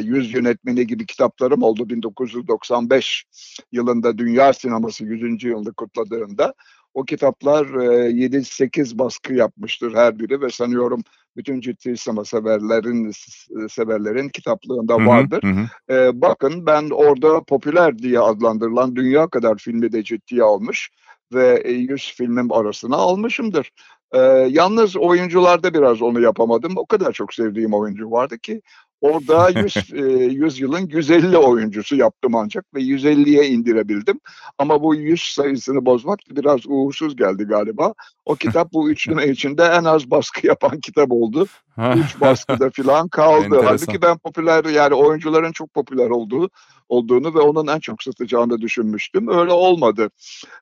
100 0.02 0.34
yönetmeni 0.34 0.86
gibi 0.86 1.06
kitaplarım 1.06 1.62
oldu 1.62 1.88
1995 1.88 3.24
yılında 3.72 4.18
Dünya 4.18 4.52
Sineması 4.52 5.04
100. 5.04 5.44
yılını 5.44 5.72
kutladığında. 5.72 6.54
O 6.94 7.04
kitaplar 7.04 7.66
7-8 7.66 8.98
baskı 8.98 9.34
yapmıştır 9.34 9.94
her 9.94 10.18
biri 10.18 10.40
ve 10.40 10.50
sanıyorum 10.50 11.02
bütün 11.36 11.60
ciddi 11.60 11.96
sinema 11.96 12.24
severlerin 12.24 13.12
severlerin 13.68 14.28
kitaplığında 14.28 14.96
vardır. 14.96 15.42
Hı 15.42 15.48
hı. 15.48 15.94
Ee, 15.94 16.20
bakın 16.20 16.66
ben 16.66 16.90
orada 16.90 17.42
popüler 17.42 17.98
diye 17.98 18.20
adlandırılan 18.20 18.96
dünya 18.96 19.28
kadar 19.28 19.58
filmi 19.58 19.92
de 19.92 20.02
ciddiye 20.02 20.42
almış 20.42 20.90
ve 21.34 21.70
100 21.70 22.12
filmim 22.12 22.52
arasına 22.52 22.96
almışımdır. 22.96 23.70
Ee, 24.12 24.18
yalnız 24.50 24.96
oyuncularda 24.96 25.74
biraz 25.74 26.02
onu 26.02 26.20
yapamadım. 26.20 26.72
O 26.76 26.86
kadar 26.86 27.12
çok 27.12 27.34
sevdiğim 27.34 27.74
oyuncu 27.74 28.10
vardı 28.10 28.38
ki 28.38 28.62
Orada 29.02 29.60
100, 29.60 29.76
100 29.92 30.60
yılın 30.60 30.88
150 30.88 31.36
oyuncusu 31.38 31.96
yaptım 31.96 32.34
ancak 32.34 32.74
ve 32.74 32.80
150'ye 32.80 33.48
indirebildim. 33.48 34.20
Ama 34.58 34.82
bu 34.82 34.94
100 34.94 35.22
sayısını 35.22 35.86
bozmak 35.86 36.18
biraz 36.30 36.60
uğursuz 36.66 37.16
geldi 37.16 37.44
galiba. 37.44 37.94
O 38.24 38.34
kitap 38.34 38.72
bu 38.72 38.90
üçlüme 38.90 39.28
içinde 39.28 39.64
en 39.64 39.84
az 39.84 40.10
baskı 40.10 40.46
yapan 40.46 40.80
kitap 40.80 41.12
oldu. 41.12 41.46
Üç 41.78 42.20
baskıda 42.20 42.70
falan 42.70 43.08
kaldı. 43.08 43.60
Halbuki 43.64 44.02
ben 44.02 44.18
popüler 44.18 44.64
yani 44.64 44.94
oyuncuların 44.94 45.52
çok 45.52 45.74
popüler 45.74 46.10
olduğu 46.10 46.50
olduğunu 46.88 47.34
ve 47.34 47.38
onun 47.38 47.66
en 47.66 47.78
çok 47.78 48.02
satacağını 48.02 48.60
düşünmüştüm. 48.60 49.28
Öyle 49.28 49.52
olmadı. 49.52 50.10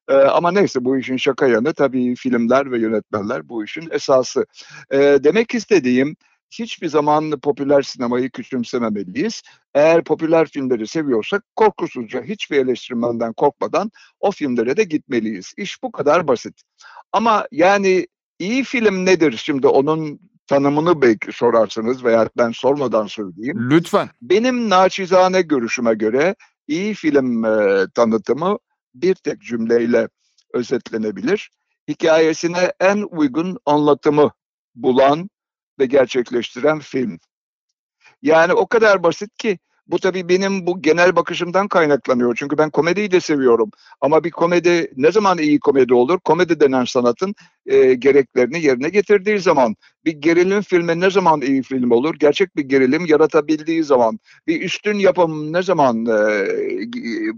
Ee, 0.09 0.15
ama 0.15 0.51
neyse 0.51 0.85
bu 0.85 0.99
işin 0.99 1.17
şaka 1.17 1.47
yanı 1.47 1.75
tabii 1.75 2.15
filmler 2.15 2.73
ve 2.73 2.79
yönetmenler 2.79 3.49
bu 3.49 3.65
işin 3.65 3.89
esası. 3.91 4.47
Ee, 4.93 5.19
demek 5.25 5.55
istediğim 5.55 6.17
hiçbir 6.51 6.89
zaman 6.89 7.31
popüler 7.31 7.83
sinemayı 7.83 8.31
küçümsememeliyiz. 8.31 9.43
Eğer 9.75 10.05
popüler 10.05 10.49
filmleri 10.49 10.87
seviyorsak 10.87 11.45
korkusuzca 11.57 12.23
hiçbir 12.23 12.57
eleştirmenden 12.57 13.33
korkmadan 13.33 13.91
o 14.21 14.31
filmlere 14.31 14.77
de 14.77 14.85
gitmeliyiz. 14.85 15.53
İş 15.57 15.83
bu 15.83 15.93
kadar 15.93 16.29
basit. 16.29 16.63
Ama 17.13 17.47
yani 17.53 18.07
iyi 18.39 18.65
film 18.65 19.07
nedir 19.07 19.33
şimdi 19.45 19.67
onun 19.67 20.21
tanımını 20.47 21.03
belki 21.03 21.33
sorarsınız 21.33 22.05
veya 22.05 22.29
ben 22.37 22.51
sormadan 22.51 23.07
söyleyeyim. 23.07 23.71
Lütfen. 23.71 24.09
Benim 24.23 24.71
naçizane 24.71 25.43
görüşüme 25.43 25.95
göre 25.95 26.35
iyi 26.69 26.95
film 26.95 27.45
e, 27.45 27.87
tanıtımı 27.95 28.59
bir 28.95 29.15
tek 29.15 29.41
cümleyle 29.41 30.09
özetlenebilir. 30.55 31.51
Hikayesine 31.89 32.73
en 32.81 33.07
uygun 33.11 33.59
anlatımı 33.67 34.31
bulan 34.75 35.31
ve 35.81 35.87
gerçekleştiren 35.87 36.79
film. 36.79 37.19
Yani 38.23 38.53
o 38.53 38.67
kadar 38.67 39.03
basit 39.03 39.37
ki 39.37 39.59
bu 39.87 39.99
tabii 39.99 40.29
benim 40.29 40.67
bu 40.67 40.83
genel 40.83 41.17
bakışımdan 41.17 41.69
kaynaklanıyor. 41.69 42.37
Çünkü 42.39 42.59
ben 42.59 42.71
komediyi 42.71 43.11
de 43.11 43.21
seviyorum. 43.21 43.71
Ama 44.01 44.25
bir 44.25 44.31
komedi 44.31 44.93
ne 44.97 45.13
zaman 45.13 45.39
iyi 45.39 45.61
komedi 45.61 45.95
olur? 45.95 46.21
Komedi 46.25 46.61
denen 46.61 46.85
sanatın 46.85 47.35
e, 47.71 47.95
gereklerini 47.95 48.65
yerine 48.65 48.89
getirdiği 48.89 49.39
zaman. 49.39 49.77
Bir 50.05 50.13
gerilim 50.13 50.63
filmi 50.63 51.01
ne 51.01 51.11
zaman 51.11 51.41
iyi 51.41 51.63
film 51.63 51.91
olur? 51.91 52.15
Gerçek 52.19 52.57
bir 52.57 52.63
gerilim 52.63 53.07
yaratabildiği 53.07 53.85
zaman. 53.85 54.19
Bir 54.47 54.63
üstün 54.63 54.99
yapım 54.99 55.53
ne 55.53 55.63
zaman 55.63 56.07
e, 56.07 56.47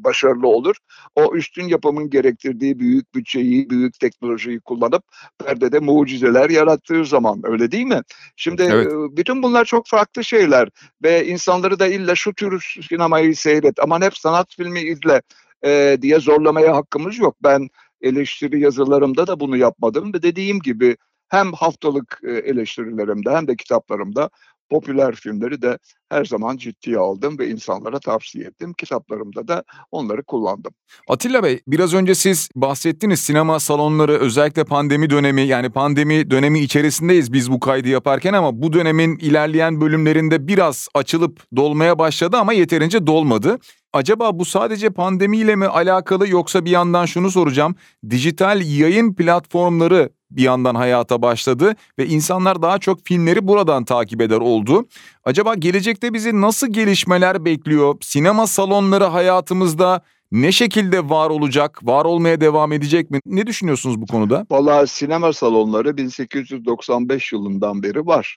başarılı 0.04 0.48
olur? 0.48 0.76
O 1.14 1.34
üstün 1.36 1.68
yapımın 1.68 2.10
gerektirdiği 2.10 2.78
büyük 2.78 3.14
bütçeyi, 3.14 3.70
büyük 3.70 4.00
teknolojiyi 4.00 4.60
kullanıp 4.60 5.04
perdede 5.44 5.78
mucizeler 5.78 6.50
yarattığı 6.50 7.04
zaman. 7.04 7.40
Öyle 7.44 7.72
değil 7.72 7.86
mi? 7.86 8.00
Şimdi 8.36 8.62
evet. 8.62 8.86
e, 8.86 9.16
bütün 9.16 9.42
bunlar 9.42 9.64
çok 9.64 9.86
farklı 9.86 10.24
şeyler 10.24 10.68
ve 11.02 11.26
insanları 11.26 11.78
da 11.78 11.86
illa 11.86 12.14
şu 12.14 12.34
tür 12.34 12.76
sinemayı 12.88 13.36
seyret 13.36 13.74
aman 13.78 14.02
hep 14.02 14.16
sanat 14.16 14.54
filmi 14.56 14.80
izle 14.80 15.22
e, 15.64 15.98
diye 16.02 16.20
zorlamaya 16.20 16.76
hakkımız 16.76 17.18
yok. 17.18 17.36
Ben 17.42 17.68
eleştiri 18.02 18.60
yazılarımda 18.60 19.26
da 19.26 19.40
bunu 19.40 19.56
yapmadım. 19.56 20.14
Ve 20.14 20.22
dediğim 20.22 20.60
gibi 20.60 20.96
hem 21.28 21.52
haftalık 21.52 22.20
e, 22.24 22.30
eleştirilerimde 22.30 23.30
hem 23.30 23.48
de 23.48 23.56
kitaplarımda 23.56 24.30
popüler 24.72 25.14
filmleri 25.14 25.62
de 25.62 25.78
her 26.08 26.24
zaman 26.24 26.56
ciddiye 26.56 26.98
aldım 26.98 27.38
ve 27.38 27.48
insanlara 27.48 27.98
tavsiye 27.98 28.44
ettim. 28.44 28.72
Kitaplarımda 28.78 29.48
da 29.48 29.64
onları 29.90 30.22
kullandım. 30.22 30.72
Atilla 31.08 31.42
Bey, 31.42 31.60
biraz 31.66 31.94
önce 31.94 32.14
siz 32.14 32.48
bahsettiniz 32.56 33.20
sinema 33.20 33.60
salonları 33.60 34.12
özellikle 34.12 34.64
pandemi 34.64 35.10
dönemi 35.10 35.42
yani 35.42 35.70
pandemi 35.70 36.30
dönemi 36.30 36.60
içerisindeyiz 36.60 37.32
biz 37.32 37.50
bu 37.50 37.60
kaydı 37.60 37.88
yaparken 37.88 38.32
ama 38.32 38.62
bu 38.62 38.72
dönemin 38.72 39.18
ilerleyen 39.18 39.80
bölümlerinde 39.80 40.48
biraz 40.48 40.88
açılıp 40.94 41.56
dolmaya 41.56 41.98
başladı 41.98 42.36
ama 42.36 42.52
yeterince 42.52 43.06
dolmadı. 43.06 43.58
Acaba 43.92 44.38
bu 44.38 44.44
sadece 44.44 44.90
pandemiyle 44.90 45.56
mi 45.56 45.66
alakalı 45.66 46.28
yoksa 46.28 46.64
bir 46.64 46.70
yandan 46.70 47.06
şunu 47.06 47.30
soracağım. 47.30 47.74
Dijital 48.10 48.62
yayın 48.62 49.14
platformları 49.14 50.10
bir 50.36 50.42
yandan 50.42 50.74
hayata 50.74 51.22
başladı 51.22 51.74
ve 51.98 52.06
insanlar 52.06 52.62
daha 52.62 52.78
çok 52.78 53.04
filmleri 53.04 53.48
buradan 53.48 53.84
takip 53.84 54.20
eder 54.20 54.38
oldu. 54.38 54.88
Acaba 55.24 55.54
gelecekte 55.54 56.14
bizi 56.14 56.40
nasıl 56.40 56.72
gelişmeler 56.72 57.44
bekliyor? 57.44 57.96
Sinema 58.00 58.46
salonları 58.46 59.04
hayatımızda 59.04 60.02
ne 60.32 60.52
şekilde 60.52 61.08
var 61.08 61.30
olacak, 61.30 61.78
var 61.82 62.04
olmaya 62.04 62.40
devam 62.40 62.72
edecek 62.72 63.10
mi? 63.10 63.20
Ne 63.26 63.46
düşünüyorsunuz 63.46 64.00
bu 64.00 64.06
konuda? 64.06 64.46
Vallahi 64.50 64.86
sinema 64.86 65.32
salonları 65.32 65.96
1895 65.96 67.32
yılından 67.32 67.82
beri 67.82 68.06
var. 68.06 68.36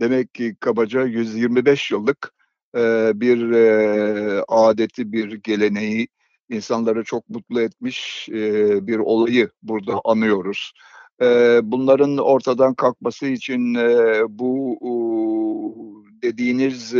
Demek 0.00 0.34
ki 0.34 0.56
kabaca 0.60 1.04
125 1.04 1.90
yıllık 1.90 2.32
bir 3.14 3.38
adeti, 4.48 5.12
bir 5.12 5.32
geleneği 5.32 6.08
insanları 6.50 7.04
çok 7.04 7.28
mutlu 7.28 7.60
etmiş 7.60 8.28
bir 8.82 8.98
olayı 8.98 9.50
burada 9.62 10.00
anıyoruz. 10.04 10.72
Bunların 11.62 12.18
ortadan 12.18 12.74
kalkması 12.74 13.26
için 13.26 13.74
bu 14.28 14.78
dediğiniz 16.22 16.94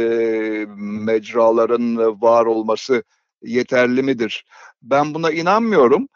mecraların 0.76 1.96
var 2.22 2.46
olması 2.46 3.02
yeterli 3.42 4.02
midir? 4.02 4.44
Ben 4.82 5.14
buna 5.14 5.30
inanmıyorum. 5.30 6.08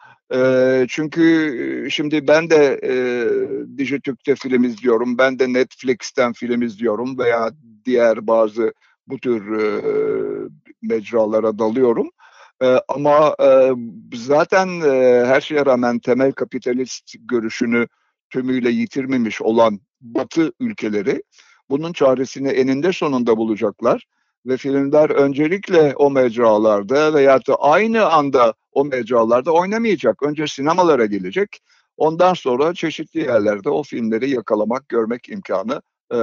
Çünkü 0.87 1.87
şimdi 1.91 2.27
ben 2.27 2.49
de 2.49 2.79
e, 2.83 2.93
Dijitürk'te 3.77 4.35
film 4.35 4.63
izliyorum, 4.63 5.17
ben 5.17 5.39
de 5.39 5.53
Netflix'ten 5.53 6.33
film 6.33 6.61
izliyorum 6.61 7.17
veya 7.17 7.51
diğer 7.85 8.27
bazı 8.27 8.73
bu 9.07 9.19
tür 9.19 9.59
e, 9.59 9.81
mecralara 10.81 11.59
dalıyorum. 11.59 12.09
E, 12.61 12.79
ama 12.87 13.35
e, 13.43 13.71
zaten 14.13 14.67
e, 14.81 15.25
her 15.25 15.41
şeye 15.41 15.65
rağmen 15.65 15.99
temel 15.99 16.31
kapitalist 16.31 17.13
görüşünü 17.19 17.87
tümüyle 18.29 18.69
yitirmemiş 18.69 19.41
olan 19.41 19.79
Batı 20.01 20.51
ülkeleri 20.59 21.23
bunun 21.69 21.93
çaresini 21.93 22.49
eninde 22.49 22.93
sonunda 22.93 23.37
bulacaklar 23.37 24.05
ve 24.45 24.57
filmler 24.57 25.09
öncelikle 25.09 25.93
o 25.95 26.11
mecralarda 26.11 27.13
veya 27.13 27.39
da 27.47 27.55
aynı 27.55 28.05
anda 28.05 28.53
o 28.71 28.85
mecralarda 28.85 29.51
oynamayacak. 29.51 30.23
Önce 30.23 30.47
sinemalara 30.47 31.05
gelecek. 31.05 31.59
Ondan 31.97 32.33
sonra 32.33 32.73
çeşitli 32.73 33.19
yerlerde 33.19 33.69
o 33.69 33.83
filmleri 33.83 34.29
yakalamak, 34.29 34.89
görmek 34.89 35.29
imkanı 35.29 35.81
e, 36.11 36.17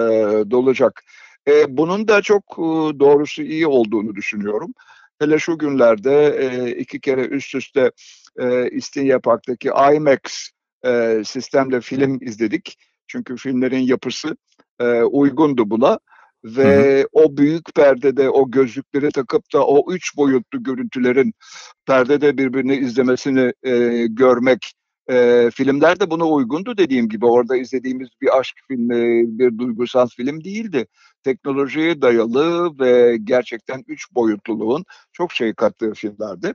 dolacak. 0.50 1.02
E, 1.49 1.76
bunun 1.76 2.09
da 2.09 2.23
çok 2.23 2.42
e, 2.59 2.99
doğrusu 3.00 3.42
iyi 3.42 3.66
olduğunu 3.66 4.14
düşünüyorum. 4.14 4.75
Hele 5.18 5.38
şu 5.38 5.58
günlerde 5.58 6.37
e, 6.38 6.70
iki 6.70 7.00
kere 7.00 7.26
üst 7.26 7.54
üste 7.54 7.90
e, 8.38 8.70
İstinye 8.70 9.18
Park'taki 9.18 9.68
IMAX 9.94 10.50
e, 10.87 11.22
sistemle 11.25 11.80
film 11.80 12.18
izledik. 12.20 12.78
Çünkü 13.06 13.37
filmlerin 13.37 13.78
yapısı 13.78 14.37
e, 14.80 15.02
uygundu 15.02 15.70
buna 15.70 15.98
ve 16.44 16.98
hı 16.98 17.02
hı. 17.02 17.06
o 17.12 17.37
büyük 17.37 17.75
perdede 17.75 18.30
o 18.30 18.50
gözlükleri 18.50 19.10
takıp 19.10 19.52
da 19.54 19.66
o 19.66 19.92
üç 19.92 20.16
boyutlu 20.16 20.62
görüntülerin 20.62 21.34
perdede 21.87 22.38
birbirini 22.38 22.76
izlemesini 22.76 23.52
e, 23.62 24.06
görmek 24.06 24.72
e, 25.10 25.48
filmler 25.54 26.00
de 26.00 26.10
buna 26.10 26.28
uygundu 26.28 26.76
dediğim 26.76 27.08
gibi 27.08 27.26
orada 27.26 27.56
izlediğimiz 27.56 28.08
bir 28.20 28.38
aşk 28.38 28.56
filmi 28.68 29.38
bir 29.38 29.58
duygusal 29.58 30.08
film 30.16 30.44
değildi 30.44 30.87
teknolojiye 31.22 32.02
dayalı 32.02 32.78
ve 32.78 33.16
gerçekten 33.25 33.84
üç 33.88 34.14
boyutluluğun 34.14 34.84
çok 35.12 35.32
şey 35.32 35.54
kattığı 35.54 35.92
filmlerdi. 35.92 36.54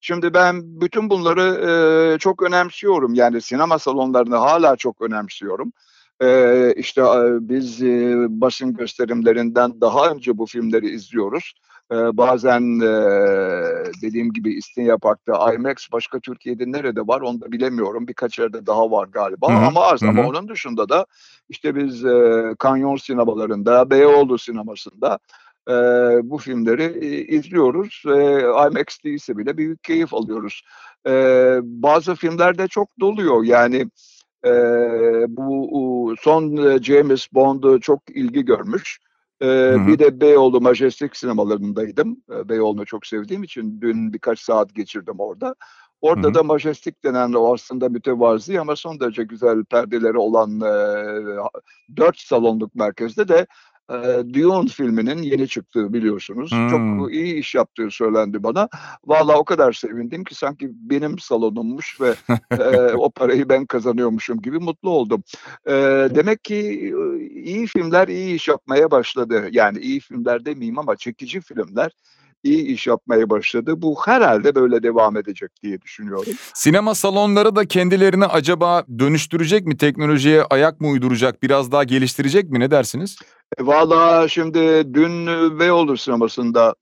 Şimdi 0.00 0.34
ben 0.34 0.80
bütün 0.80 1.10
bunları 1.10 2.14
e, 2.14 2.18
çok 2.18 2.42
önemsiyorum. 2.42 3.14
Yani 3.14 3.40
sinema 3.40 3.78
salonlarını 3.78 4.36
hala 4.36 4.76
çok 4.76 5.02
önemsiyorum. 5.02 5.72
E, 6.22 6.74
işte 6.76 7.00
e, 7.00 7.48
biz 7.48 7.82
e, 7.82 8.26
basın 8.28 8.74
gösterimlerinden 8.74 9.80
daha 9.80 10.10
önce 10.10 10.38
bu 10.38 10.46
filmleri 10.46 10.90
izliyoruz. 10.90 11.52
E, 11.92 12.16
bazen 12.16 12.80
e, 12.80 12.90
dediğim 14.02 14.32
gibi 14.32 14.54
İstinye 14.54 14.96
Park'ta 14.96 15.54
IMAX 15.54 15.88
başka 15.92 16.20
Türkiye'de 16.20 16.72
nerede 16.72 17.00
var 17.00 17.20
onu 17.20 17.40
da 17.40 17.52
bilemiyorum. 17.52 18.08
Birkaç 18.08 18.38
yerde 18.38 18.66
daha 18.66 18.90
var 18.90 19.08
galiba 19.08 19.48
Hı-hı. 19.48 19.66
ama 19.66 19.80
az. 19.80 20.02
Hı-hı. 20.02 20.10
Ama 20.10 20.28
onun 20.28 20.48
dışında 20.48 20.88
da 20.88 21.06
işte 21.48 21.76
biz 21.76 22.04
e, 22.04 22.54
Kanyon 22.58 22.96
sinemalarında, 22.96 23.90
Beyoğlu 23.90 24.38
sinemasında 24.38 25.18
e, 25.68 25.72
bu 26.30 26.38
filmleri 26.38 26.82
e, 26.82 27.36
izliyoruz. 27.36 28.02
E, 28.06 28.40
IMAX 28.40 29.04
değilse 29.04 29.38
bile 29.38 29.56
büyük 29.56 29.84
keyif 29.84 30.14
alıyoruz. 30.14 30.62
E, 31.06 31.12
bazı 31.62 32.14
filmlerde 32.14 32.68
çok 32.68 33.00
doluyor 33.00 33.44
yani 33.44 33.90
e, 34.44 34.50
bu 35.28 36.14
son 36.20 36.56
James 36.78 37.28
Bond 37.32 37.80
çok 37.80 38.00
ilgi 38.10 38.44
görmüş. 38.44 38.98
E, 39.42 39.76
bir 39.86 39.98
de 39.98 40.20
Beyoğlu 40.20 40.60
Majestic 40.60 41.10
sinemalarındaydım. 41.12 42.16
Beyoğlu'nu 42.28 42.86
çok 42.86 43.06
sevdiğim 43.06 43.42
için 43.42 43.80
dün 43.80 44.12
birkaç 44.12 44.40
saat 44.40 44.74
geçirdim 44.74 45.14
orada. 45.18 45.54
Orada 46.00 46.26
Hı-hı. 46.26 46.34
da 46.34 46.42
Majestic 46.42 46.92
denen 47.04 47.32
o 47.32 47.54
aslında 47.54 47.88
mütevazi 47.88 48.60
ama 48.60 48.76
son 48.76 49.00
derece 49.00 49.24
güzel 49.24 49.64
perdeleri 49.64 50.18
olan 50.18 50.60
e, 50.60 51.96
4 51.96 52.18
salonluk 52.18 52.74
merkezde 52.74 53.28
de 53.28 53.46
e, 53.90 53.94
Dune 54.34 54.68
filminin 54.68 55.22
yeni 55.22 55.48
çıktığı 55.48 55.92
biliyorsunuz. 55.92 56.52
Hmm. 56.52 56.68
Çok 56.68 57.12
iyi 57.12 57.34
iş 57.34 57.54
yaptığı 57.54 57.90
söylendi 57.90 58.42
bana. 58.42 58.68
Valla 59.04 59.38
o 59.38 59.44
kadar 59.44 59.72
sevindim 59.72 60.24
ki 60.24 60.34
sanki 60.34 60.70
benim 60.72 61.18
salonummuş 61.18 62.00
ve 62.00 62.14
e, 62.50 62.92
o 62.94 63.10
parayı 63.10 63.48
ben 63.48 63.66
kazanıyormuşum 63.66 64.42
gibi 64.42 64.58
mutlu 64.58 64.90
oldum. 64.90 65.22
E, 65.66 65.72
demek 66.14 66.44
ki 66.44 66.92
iyi 67.30 67.66
filmler 67.66 68.08
iyi 68.08 68.34
iş 68.34 68.48
yapmaya 68.48 68.90
başladı. 68.90 69.48
Yani 69.52 69.78
iyi 69.78 70.00
filmler 70.00 70.44
demeyeyim 70.44 70.78
ama 70.78 70.96
çekici 70.96 71.40
filmler 71.40 71.92
iyi 72.42 72.66
iş 72.66 72.86
yapmaya 72.86 73.30
başladı. 73.30 73.82
Bu 73.82 73.96
herhalde 74.04 74.54
böyle 74.54 74.82
devam 74.82 75.16
edecek 75.16 75.50
diye 75.62 75.80
düşünüyorum. 75.80 76.32
Sinema 76.54 76.94
salonları 76.94 77.56
da 77.56 77.66
kendilerini 77.66 78.26
acaba 78.26 78.84
dönüştürecek 78.98 79.66
mi? 79.66 79.76
Teknolojiye 79.76 80.42
ayak 80.42 80.80
mı 80.80 80.88
uyduracak? 80.88 81.42
Biraz 81.42 81.72
daha 81.72 81.84
geliştirecek 81.84 82.50
mi? 82.50 82.60
Ne 82.60 82.70
dersiniz? 82.70 83.16
E, 83.58 83.66
Valla 83.66 84.28
şimdi 84.28 84.94
dün 84.94 85.26
Beyoğlu 85.60 85.96
sinemasında 85.96 86.74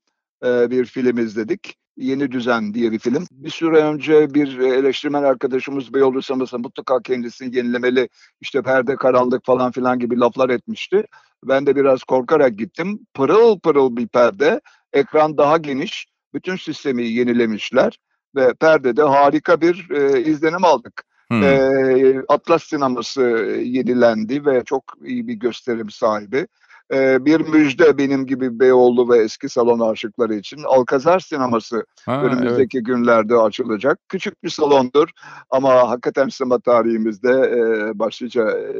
e, 0.44 0.70
bir 0.70 0.84
film 0.84 1.18
izledik. 1.18 1.76
Yeni 1.96 2.32
Düzen 2.32 2.74
diye 2.74 2.92
bir 2.92 2.98
film. 2.98 3.26
Bir 3.30 3.50
süre 3.50 3.76
önce 3.76 4.34
bir 4.34 4.58
eleştirmen 4.58 5.22
arkadaşımız 5.22 5.94
Beyoğlu 5.94 6.22
sinemasında 6.22 6.60
mutlaka 6.60 7.02
kendisini 7.02 7.56
yenilemeli, 7.56 8.08
işte 8.40 8.62
perde 8.62 8.96
karanlık 8.96 9.44
falan 9.44 9.72
filan 9.72 9.98
gibi 9.98 10.20
laflar 10.20 10.50
etmişti. 10.50 11.04
Ben 11.44 11.66
de 11.66 11.76
biraz 11.76 12.04
korkarak 12.04 12.58
gittim. 12.58 12.98
Pırıl 13.14 13.58
pırıl 13.60 13.96
bir 13.96 14.08
perde, 14.08 14.60
ekran 14.96 15.38
daha 15.38 15.56
geniş, 15.56 16.06
bütün 16.34 16.56
sistemi 16.56 17.06
yenilemişler 17.06 17.98
ve 18.36 18.54
perdede 18.54 19.02
harika 19.02 19.60
bir 19.60 19.90
e, 19.90 20.22
izlenim 20.22 20.64
aldık. 20.64 21.04
Hmm. 21.28 21.42
E, 21.42 22.14
Atlas 22.28 22.64
sineması 22.64 23.20
yenilendi 23.64 24.46
ve 24.46 24.62
çok 24.64 24.84
iyi 25.04 25.28
bir 25.28 25.34
gösterim 25.34 25.90
sahibi. 25.90 26.46
E, 26.92 27.24
bir 27.24 27.40
müjde 27.40 27.98
benim 27.98 28.26
gibi 28.26 28.60
Beyoğlu 28.60 29.08
ve 29.08 29.18
eski 29.18 29.48
salon 29.48 29.92
aşıkları 29.92 30.34
için. 30.34 30.62
Alkazar 30.62 31.20
sineması 31.20 31.86
ha, 32.06 32.22
önümüzdeki 32.22 32.78
evet. 32.78 32.86
günlerde 32.86 33.36
açılacak. 33.36 33.98
Küçük 34.08 34.44
bir 34.44 34.48
salondur 34.48 35.08
ama 35.50 35.90
hakikaten 35.90 36.28
sinema 36.28 36.60
tarihimizde 36.60 37.30
e, 37.30 37.98
başlıca 37.98 38.50
e, 38.50 38.74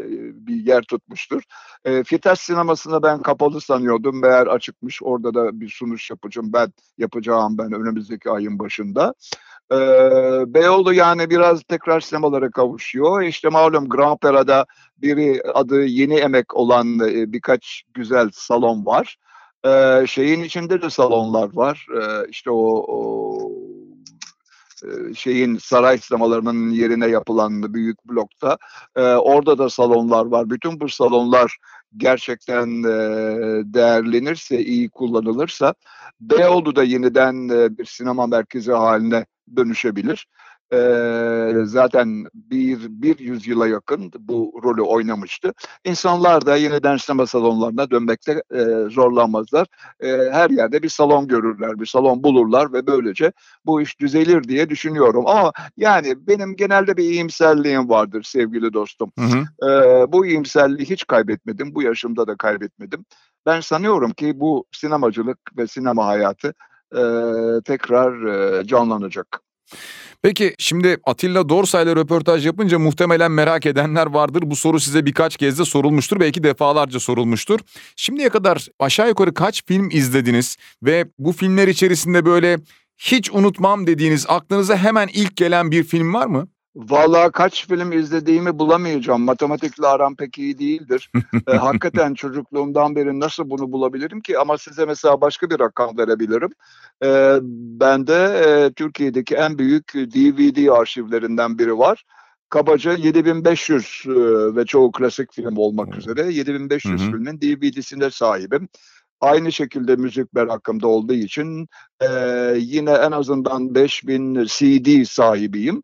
bir 0.47 0.67
yer 0.67 0.83
tutmuştur. 0.83 1.43
E, 1.85 2.05
Fitas 2.05 2.41
sinemasını 2.41 3.03
ben 3.03 3.23
kapalı 3.23 3.61
sanıyordum. 3.61 4.21
Meğer 4.21 4.47
açıkmış. 4.47 5.03
Orada 5.03 5.35
da 5.35 5.61
bir 5.61 5.69
sunuş 5.69 6.11
yapacağım 6.11 6.53
ben 6.53 6.73
yapacağım 6.99 7.59
ben 7.59 7.73
önümüzdeki 7.73 8.31
ayın 8.31 8.59
başında. 8.59 9.15
Ee, 9.73 9.77
Beyoğlu 10.55 10.95
yani 10.95 11.31
biraz 11.31 11.63
tekrar 11.63 12.01
sinemalara 12.01 12.51
kavuşuyor. 12.51 13.23
İşte 13.23 13.49
malum 13.49 13.89
Grand 13.89 14.13
Opera'da 14.13 14.67
biri 14.99 15.43
adı 15.55 15.85
Yeni 15.85 16.15
Emek 16.15 16.57
olan 16.57 16.99
e, 16.99 17.33
birkaç 17.33 17.83
güzel 17.95 18.31
salon 18.33 18.87
var. 18.87 19.17
Ee, 19.67 20.07
şeyin 20.07 20.43
içinde 20.43 20.83
de 20.83 20.91
salonlar 20.91 21.57
var. 21.57 21.87
Ee, 21.97 22.27
işte 22.31 22.51
o, 22.51 22.85
o 22.89 23.39
e, 24.85 25.15
şeyin 25.15 25.57
saray 25.59 25.99
sinemalarının 25.99 26.71
yerine 26.71 27.07
yapılan 27.07 27.75
büyük 27.75 28.05
blokta. 28.05 28.59
Ee, 28.97 29.03
orada 29.03 29.59
da 29.59 29.71
salonlar 29.71 30.27
var. 30.27 30.51
Bütün 30.51 30.81
bu 30.81 30.89
salonlar 30.89 31.57
gerçekten 31.97 32.83
e, 32.83 32.95
değerlenirse, 33.75 34.65
iyi 34.65 34.91
kullanılırsa 34.91 35.75
Beyoğlu 36.21 36.77
da 36.77 36.83
yeniden 36.83 37.49
e, 37.49 37.79
bir 37.79 37.85
sinema 37.85 38.27
merkezi 38.27 38.73
haline 38.73 39.27
dönüşebilir. 39.57 40.27
E, 40.73 40.79
zaten 41.65 42.25
bir, 42.35 42.79
bir 42.89 43.19
yüzyıla 43.19 43.67
yakın 43.67 44.13
bu 44.19 44.61
rolü 44.65 44.83
oynamıştı. 44.83 45.53
İnsanlar 45.85 46.47
da 46.47 46.57
yeniden 46.57 46.97
sinema 46.97 47.27
salonlarına 47.27 47.91
dönmekte 47.91 48.43
e, 48.55 48.65
zorlanmazlar. 48.91 49.67
E, 50.01 50.09
her 50.33 50.51
yerde 50.51 50.83
bir 50.83 50.89
salon 50.89 51.29
görürler, 51.29 51.81
bir 51.81 51.87
salon 51.87 52.23
bulurlar 52.23 52.73
ve 52.73 52.87
böylece 52.87 53.33
bu 53.67 53.81
iş 53.81 54.01
düzelir 54.01 54.45
diye 54.45 54.69
düşünüyorum. 54.69 55.27
Ama 55.27 55.53
yani 55.77 56.15
benim 56.27 56.57
genelde 56.57 56.97
bir 56.97 57.05
iyimserliğim 57.05 57.89
vardır 57.89 58.23
sevgili 58.23 58.73
dostum. 58.73 59.13
Hı 59.19 59.25
hı. 59.25 59.71
E, 59.71 60.13
bu 60.13 60.27
iyimserliği 60.27 60.91
hiç 60.91 61.07
kaybetmedim, 61.07 61.75
bu 61.75 61.83
yaşımda 61.83 62.27
da 62.27 62.37
kaybetmedim. 62.37 63.05
Ben 63.47 63.61
sanıyorum 63.61 64.11
ki 64.11 64.41
bu 64.41 64.65
sinemacılık 64.73 65.39
ve 65.57 65.67
sinema 65.67 66.07
hayatı 66.07 66.55
e, 66.93 67.03
tekrar 67.65 68.27
e, 68.61 68.67
canlanacak. 68.67 69.41
Peki 70.23 70.55
şimdi 70.59 70.97
Atilla 71.05 71.49
Dorsa 71.49 71.83
ile 71.83 71.97
röportaj 71.97 72.47
yapınca 72.47 72.79
muhtemelen 72.79 73.33
merak 73.33 73.67
edenler 73.67 74.07
vardır. 74.07 74.43
Bu 74.47 74.57
soru 74.57 74.81
size 74.81 75.07
birkaç 75.07 75.37
kez 75.37 75.59
de 75.59 75.65
sorulmuştur. 75.65 76.21
Belki 76.21 76.43
defalarca 76.43 77.01
sorulmuştur. 77.01 77.61
Şimdiye 77.97 78.29
kadar 78.29 78.69
aşağı 78.79 79.09
yukarı 79.09 79.35
kaç 79.35 79.65
film 79.67 79.89
izlediniz 79.91 80.57
ve 80.83 81.07
bu 81.19 81.33
filmler 81.33 81.69
içerisinde 81.69 82.25
böyle 82.25 82.59
hiç 82.99 83.31
unutmam 83.31 83.87
dediğiniz 83.87 84.27
aklınıza 84.29 84.77
hemen 84.77 85.09
ilk 85.13 85.37
gelen 85.37 85.71
bir 85.71 85.85
film 85.85 86.15
var 86.15 86.27
mı? 86.27 86.49
Valla 86.77 87.31
kaç 87.31 87.69
film 87.69 87.93
izlediğimi 87.93 88.59
bulamayacağım. 88.59 89.23
Matematikle 89.23 89.87
aram 89.87 90.17
pek 90.17 90.39
iyi 90.39 90.59
değildir. 90.59 91.11
e, 91.49 91.53
hakikaten 91.53 92.15
çocukluğumdan 92.15 92.97
beri 92.97 93.21
nasıl 93.21 93.51
bunu 93.51 93.73
bulabilirim 93.73 94.21
ki? 94.21 94.39
Ama 94.39 94.59
size 94.59 94.85
mesela 94.85 95.21
başka 95.21 95.51
bir 95.51 95.61
rakam 95.61 95.99
verebilirim. 95.99 96.51
E, 97.05 97.39
bende 97.81 98.15
e, 98.15 98.73
Türkiye'deki 98.73 99.35
en 99.35 99.59
büyük 99.59 99.95
DVD 99.95 100.69
arşivlerinden 100.81 101.59
biri 101.59 101.79
var. 101.79 102.05
Kabaca 102.49 102.93
7500 102.93 104.03
e, 104.07 104.11
ve 104.57 104.65
çoğu 104.65 104.93
klasik 104.93 105.33
film 105.33 105.57
olmak 105.57 105.97
üzere 105.97 106.33
7500 106.33 107.01
hı 107.01 107.05
hı. 107.05 107.11
filmin 107.11 107.41
DVD'sine 107.41 108.11
sahibim. 108.11 108.69
Aynı 109.21 109.53
şekilde 109.53 109.97
müzik 109.97 110.33
merakımda 110.33 110.89
olduğu 110.89 111.13
için 111.13 111.69
e, 112.01 112.09
yine 112.57 112.91
en 112.91 113.11
azından 113.11 113.75
5000 113.75 114.45
CD 114.45 115.05
sahibiyim. 115.05 115.83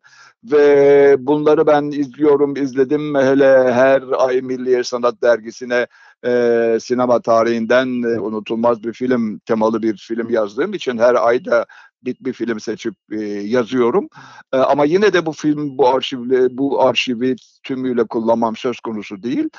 Ve 0.51 1.15
bunları 1.19 1.67
ben 1.67 1.83
izliyorum, 1.83 2.55
izledim. 2.55 3.15
Hele 3.15 3.73
her 3.73 4.03
ay 4.17 4.41
Milliye 4.41 4.83
Sanat 4.83 5.21
Dergisi'ne 5.21 5.87
e, 6.25 6.77
sinema 6.81 7.21
tarihinden 7.21 8.03
e, 8.03 8.19
unutulmaz 8.19 8.83
bir 8.83 8.93
film, 8.93 9.39
temalı 9.39 9.81
bir 9.83 9.97
film 9.97 10.29
yazdığım 10.29 10.73
için 10.73 10.97
her 10.97 11.15
ayda 11.15 11.65
bir, 12.05 12.17
bir 12.19 12.33
film 12.33 12.59
seçip 12.59 12.93
e, 13.11 13.19
yazıyorum. 13.25 14.07
E, 14.53 14.57
ama 14.57 14.85
yine 14.85 15.13
de 15.13 15.25
bu 15.25 15.31
film, 15.31 15.77
bu 15.77 15.87
arşivle, 15.89 16.57
bu 16.57 16.83
arşivi 16.83 17.35
tümüyle 17.63 18.03
kullanmam 18.03 18.55
söz 18.55 18.79
konusu 18.79 19.23
değil. 19.23 19.49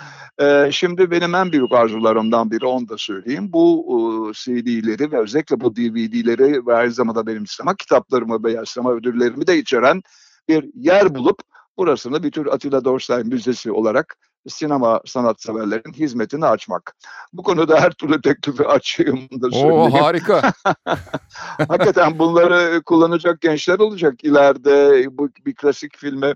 E, 0.40 0.68
şimdi 0.73 1.11
benim 1.11 1.35
en 1.35 1.53
büyük 1.53 1.73
arzularımdan 1.73 2.51
biri 2.51 2.66
onu 2.66 2.88
da 2.88 2.99
söyleyeyim. 2.99 3.53
Bu 3.53 3.85
e, 3.90 4.33
CD'leri 4.33 5.12
ve 5.12 5.18
özellikle 5.18 5.61
bu 5.61 5.77
DVD'leri 5.77 6.66
ve 6.66 6.75
aynı 6.75 6.92
zamanda 6.92 7.27
benim 7.27 7.47
sinema 7.47 7.77
kitaplarımı 7.77 8.44
veya 8.44 8.66
sinema 8.66 8.92
ödüllerimi 8.92 9.47
de 9.47 9.59
içeren 9.59 10.03
bir 10.49 10.71
yer 10.75 11.15
bulup 11.15 11.39
burasını 11.77 12.23
bir 12.23 12.31
tür 12.31 12.47
Atilla 12.47 12.85
Dorsay 12.85 13.23
Müzesi 13.23 13.73
olarak 13.73 14.17
sinema 14.49 15.01
sanatseverlerin 15.07 15.93
hizmetini 15.93 16.47
açmak. 16.47 16.97
Bu 17.33 17.43
konuda 17.43 17.81
her 17.81 17.91
türlü 17.91 18.21
teklifi 18.21 18.67
açayım 18.67 19.29
da 19.43 19.51
söyleyeyim. 19.51 19.75
Oo, 19.75 19.93
harika. 19.93 20.53
Hakikaten 21.69 22.19
bunları 22.19 22.83
kullanacak 22.83 23.41
gençler 23.41 23.79
olacak. 23.79 24.25
İleride 24.25 25.07
bu 25.19 25.29
bir 25.47 25.55
klasik 25.55 25.97
filme 25.97 26.35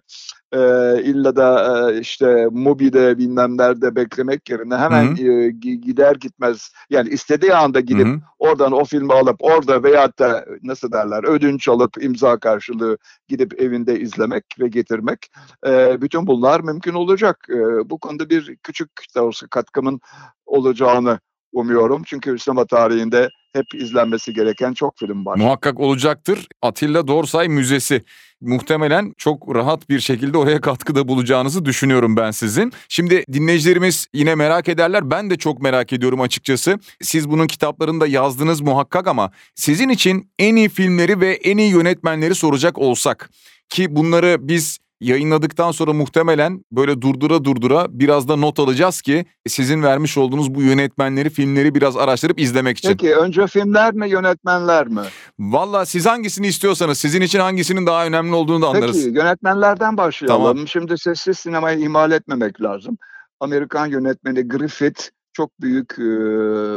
e, 0.52 0.58
illa 1.02 1.36
da 1.36 1.90
e, 1.92 2.00
işte 2.00 2.46
Mubi'de 2.50 3.18
bilmem 3.18 3.58
nerede 3.58 3.96
beklemek 3.96 4.50
yerine 4.50 4.76
hemen 4.76 5.16
e, 5.16 5.50
gider 5.76 6.16
gitmez 6.16 6.72
yani 6.90 7.08
istediği 7.08 7.54
anda 7.54 7.80
gidip 7.80 8.06
Hı-hı. 8.06 8.20
oradan 8.38 8.72
o 8.72 8.84
filmi 8.84 9.12
alıp 9.12 9.36
orada 9.40 9.82
veyahut 9.82 10.18
da 10.18 10.44
nasıl 10.62 10.92
derler 10.92 11.24
ödünç 11.24 11.68
alıp 11.68 12.02
imza 12.02 12.38
karşılığı 12.38 12.98
gidip 13.28 13.60
evinde 13.60 14.00
izlemek 14.00 14.44
ve 14.60 14.68
getirmek 14.68 15.30
e, 15.66 16.00
bütün 16.00 16.26
bunlar 16.26 16.60
mümkün 16.60 16.94
olacak. 16.94 17.46
E, 17.50 17.90
bu 17.90 17.98
konuda 17.98 18.30
bir 18.30 18.56
küçük 18.56 18.90
de 19.14 19.20
olsa 19.20 19.46
katkımın 19.46 20.00
olacağını 20.46 21.20
umuyorum. 21.52 22.02
Çünkü 22.06 22.38
sinema 22.38 22.66
tarihinde 22.66 23.28
hep 23.52 23.74
izlenmesi 23.74 24.32
gereken 24.32 24.72
çok 24.72 24.98
film 24.98 25.26
var. 25.26 25.36
Muhakkak 25.36 25.80
olacaktır. 25.80 26.48
Atilla 26.62 27.08
Dorsay 27.08 27.48
Müzesi. 27.48 28.02
Muhtemelen 28.40 29.14
çok 29.18 29.54
rahat 29.54 29.88
bir 29.88 30.00
şekilde 30.00 30.38
oraya 30.38 30.60
katkıda 30.60 31.08
bulacağınızı 31.08 31.64
düşünüyorum 31.64 32.16
ben 32.16 32.30
sizin. 32.30 32.72
Şimdi 32.88 33.24
dinleyicilerimiz 33.32 34.06
yine 34.14 34.34
merak 34.34 34.68
ederler. 34.68 35.10
Ben 35.10 35.30
de 35.30 35.36
çok 35.36 35.62
merak 35.62 35.92
ediyorum 35.92 36.20
açıkçası. 36.20 36.78
Siz 37.02 37.30
bunun 37.30 37.46
kitaplarında 37.46 38.06
yazdınız 38.06 38.60
muhakkak 38.60 39.06
ama 39.06 39.30
sizin 39.54 39.88
için 39.88 40.30
en 40.38 40.56
iyi 40.56 40.68
filmleri 40.68 41.20
ve 41.20 41.32
en 41.32 41.58
iyi 41.58 41.70
yönetmenleri 41.72 42.34
soracak 42.34 42.78
olsak 42.78 43.30
ki 43.68 43.96
bunları 43.96 44.36
biz 44.40 44.78
yayınladıktan 45.00 45.70
sonra 45.70 45.92
muhtemelen 45.92 46.64
böyle 46.72 47.02
durdura 47.02 47.44
durdura 47.44 47.86
biraz 47.90 48.28
da 48.28 48.36
not 48.36 48.58
alacağız 48.58 49.02
ki 49.02 49.24
sizin 49.48 49.82
vermiş 49.82 50.18
olduğunuz 50.18 50.54
bu 50.54 50.62
yönetmenleri, 50.62 51.30
filmleri 51.30 51.74
biraz 51.74 51.96
araştırıp 51.96 52.40
izlemek 52.40 52.78
için. 52.78 52.88
Peki 52.88 53.14
önce 53.16 53.46
filmler 53.46 53.94
mi, 53.94 54.10
yönetmenler 54.10 54.88
mi? 54.88 55.00
Valla 55.38 55.86
siz 55.86 56.06
hangisini 56.06 56.46
istiyorsanız, 56.46 56.98
sizin 56.98 57.20
için 57.20 57.38
hangisinin 57.38 57.86
daha 57.86 58.06
önemli 58.06 58.34
olduğunu 58.34 58.62
da 58.62 58.68
anlarız. 58.68 59.04
Peki 59.04 59.16
yönetmenlerden 59.16 59.96
başlayalım. 59.96 60.42
Tamam. 60.42 60.68
Şimdi 60.68 60.98
sessiz 60.98 61.38
sinemayı 61.38 61.78
ihmal 61.78 62.12
etmemek 62.12 62.62
lazım. 62.62 62.98
Amerikan 63.40 63.86
yönetmeni 63.86 64.48
Griffith 64.48 65.02
çok 65.32 65.60
büyük 65.60 65.98
e, 65.98 66.02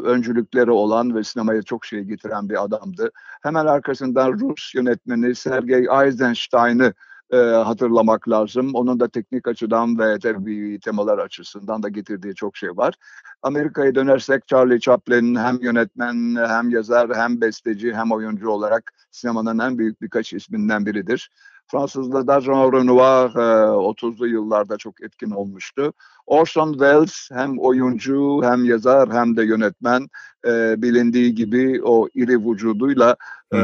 öncülükleri 0.06 0.72
olan 0.72 1.16
ve 1.16 1.24
sinemaya 1.24 1.62
çok 1.62 1.86
şey 1.86 2.02
getiren 2.02 2.50
bir 2.50 2.64
adamdı. 2.64 3.12
Hemen 3.44 3.66
arkasından 3.66 4.34
Rus 4.34 4.76
yönetmeni 4.76 5.36
Sergei 5.36 5.88
Eisenstein'ı 6.06 6.94
e, 7.32 7.38
hatırlamak 7.38 8.30
lazım. 8.30 8.76
Onun 8.76 9.00
da 9.00 9.08
teknik 9.08 9.48
açıdan 9.48 10.00
ve 10.00 10.20
tabii 10.20 10.80
temalar 10.80 11.18
açısından 11.18 11.84
da 11.84 11.90
getirdiği 11.90 12.36
çok 12.36 12.58
şey 12.58 12.70
var. 12.70 12.94
Amerika'ya 13.42 13.96
dönersek 13.96 14.48
Charlie 14.48 14.80
Chaplin 14.80 15.36
hem 15.36 15.60
yönetmen 15.62 16.36
hem 16.48 16.70
yazar 16.70 17.16
hem 17.16 17.42
besteci 17.42 17.94
hem 17.94 18.12
oyuncu 18.12 18.50
olarak 18.50 18.94
sinemanın 19.12 19.60
en 19.60 19.78
büyük 19.78 20.02
birkaç 20.02 20.34
isminden 20.34 20.86
biridir. 20.86 21.30
Fransız'da 21.72 22.28
da 22.28 22.42
Jean 22.42 22.74
Renoir 22.74 23.36
e, 23.36 23.68
30'lu 23.92 24.28
yıllarda 24.28 24.78
çok 24.78 25.02
etkin 25.02 25.32
olmuştu. 25.32 25.94
Orson 26.26 26.72
Welles 26.72 27.30
hem 27.32 27.60
oyuncu 27.60 28.42
hem 28.44 28.66
yazar 28.66 29.14
hem 29.14 29.38
de 29.38 29.44
yönetmen 29.44 30.08
e, 30.46 30.82
bilindiği 30.82 31.36
gibi 31.36 31.82
o 31.84 32.10
iri 32.14 32.46
vücuduyla 32.46 33.16
e, 33.54 33.60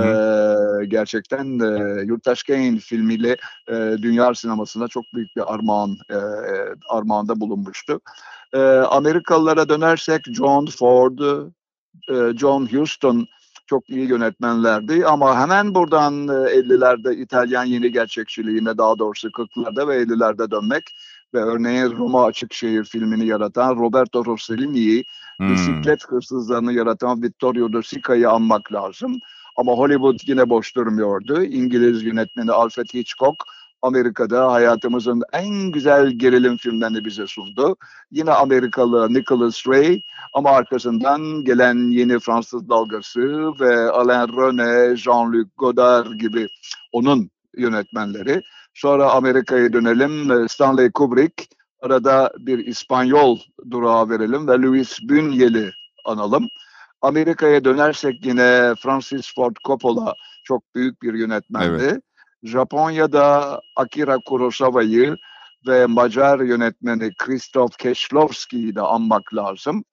gerçekten 0.88 1.60
e, 1.60 2.02
Yurttaş 2.04 2.44
Kane 2.44 2.78
filmiyle 2.78 3.38
e, 3.70 3.74
dünya 4.02 4.36
sinemasında 4.36 4.88
çok 4.88 5.04
büyük 5.14 5.36
bir 5.36 5.54
armağan 5.54 5.98
e, 6.10 6.18
armağanda 6.90 7.40
bulunmuştu. 7.40 8.00
E, 8.54 8.60
Amerikalılara 8.68 9.70
dönersek 9.70 10.22
John 10.26 10.66
Ford, 10.66 11.20
e, 12.10 12.38
John 12.38 12.66
Huston 12.66 13.28
çok 13.68 13.90
iyi 13.90 14.10
yönetmenlerdi 14.10 15.06
ama 15.06 15.42
hemen 15.42 15.76
buradan 15.76 16.14
50'lerde 16.28 17.14
e, 17.14 17.22
İtalyan 17.22 17.66
yeni 17.66 17.92
gerçekçiliğine 17.92 18.78
daha 18.78 19.00
doğrusu 19.00 19.28
40'larda 19.28 19.88
ve 19.88 20.04
50'lerde 20.04 20.52
dönmek 20.52 20.84
ve 21.34 21.40
örneğin 21.40 21.98
Roma 21.98 22.26
Açık 22.26 22.54
Şehir 22.54 22.84
filmini 22.84 23.26
yaratan 23.26 23.76
Roberto 23.76 24.26
Rossellini'yi, 24.26 25.06
hmm. 25.38 25.52
bisiklet 25.52 26.06
hırsızlarını 26.06 26.74
yaratan 26.74 27.24
Vittorio 27.24 27.74
De 27.74 27.84
Sica'yı 27.84 28.30
anmak 28.30 28.74
lazım. 28.74 29.20
Ama 29.56 29.72
Hollywood 29.72 30.20
yine 30.28 30.50
boş 30.50 30.76
durmuyordu. 30.76 31.44
İngiliz 31.44 32.04
yönetmeni 32.04 32.52
Alfred 32.52 32.86
Hitchcock 32.94 33.44
Amerika'da 33.82 34.52
hayatımızın 34.52 35.22
en 35.34 35.72
güzel 35.72 36.10
gerilim 36.10 36.58
filmlerini 36.58 37.06
bize 37.06 37.28
sundu. 37.28 37.76
Yine 38.12 38.32
Amerikalı 38.32 39.14
Nicholas 39.14 39.68
Ray 39.68 40.02
ama 40.34 40.50
arkasından 40.50 41.44
gelen 41.44 41.92
yeni 41.92 42.20
Fransız 42.20 42.70
dalgası 42.70 43.52
ve 43.60 43.90
Alain 43.92 44.28
René, 44.28 44.98
Jean-Luc 44.98 45.48
Godard 45.58 46.12
gibi 46.12 46.48
onun 46.92 47.30
yönetmenleri. 47.58 48.42
Sonra 48.74 49.12
Amerika'ya 49.12 49.74
dönelim. 49.74 50.48
Stanley 50.50 50.92
Kubrick, 50.92 51.48
arada 51.82 52.32
bir 52.40 52.68
İspanyol 52.68 53.40
durağı 53.72 54.10
verelim 54.10 54.48
ve 54.48 54.62
Louis 54.62 55.00
Buñuel'i 55.00 55.72
analım. 56.06 56.48
Amerika'ya 57.02 57.66
dönersek 57.66 58.26
yine 58.26 58.74
Francis 58.84 59.36
Ford 59.36 59.56
Coppola 59.66 60.14
çok 60.44 60.76
büyük 60.76 61.02
bir 61.02 61.14
yönetmendi. 61.14 61.84
Evet. 61.84 62.02
Japonya'da 62.44 63.62
Akira 63.76 64.18
Kurosawa'yı 64.26 65.16
ve 65.68 65.86
Macar 65.86 66.40
yönetmeni 66.40 67.12
Krzysztof 67.18 67.78
Kieślowski'yi 67.80 68.76
de 68.76 68.82
anmak 68.82 69.36
lazım. 69.36 69.84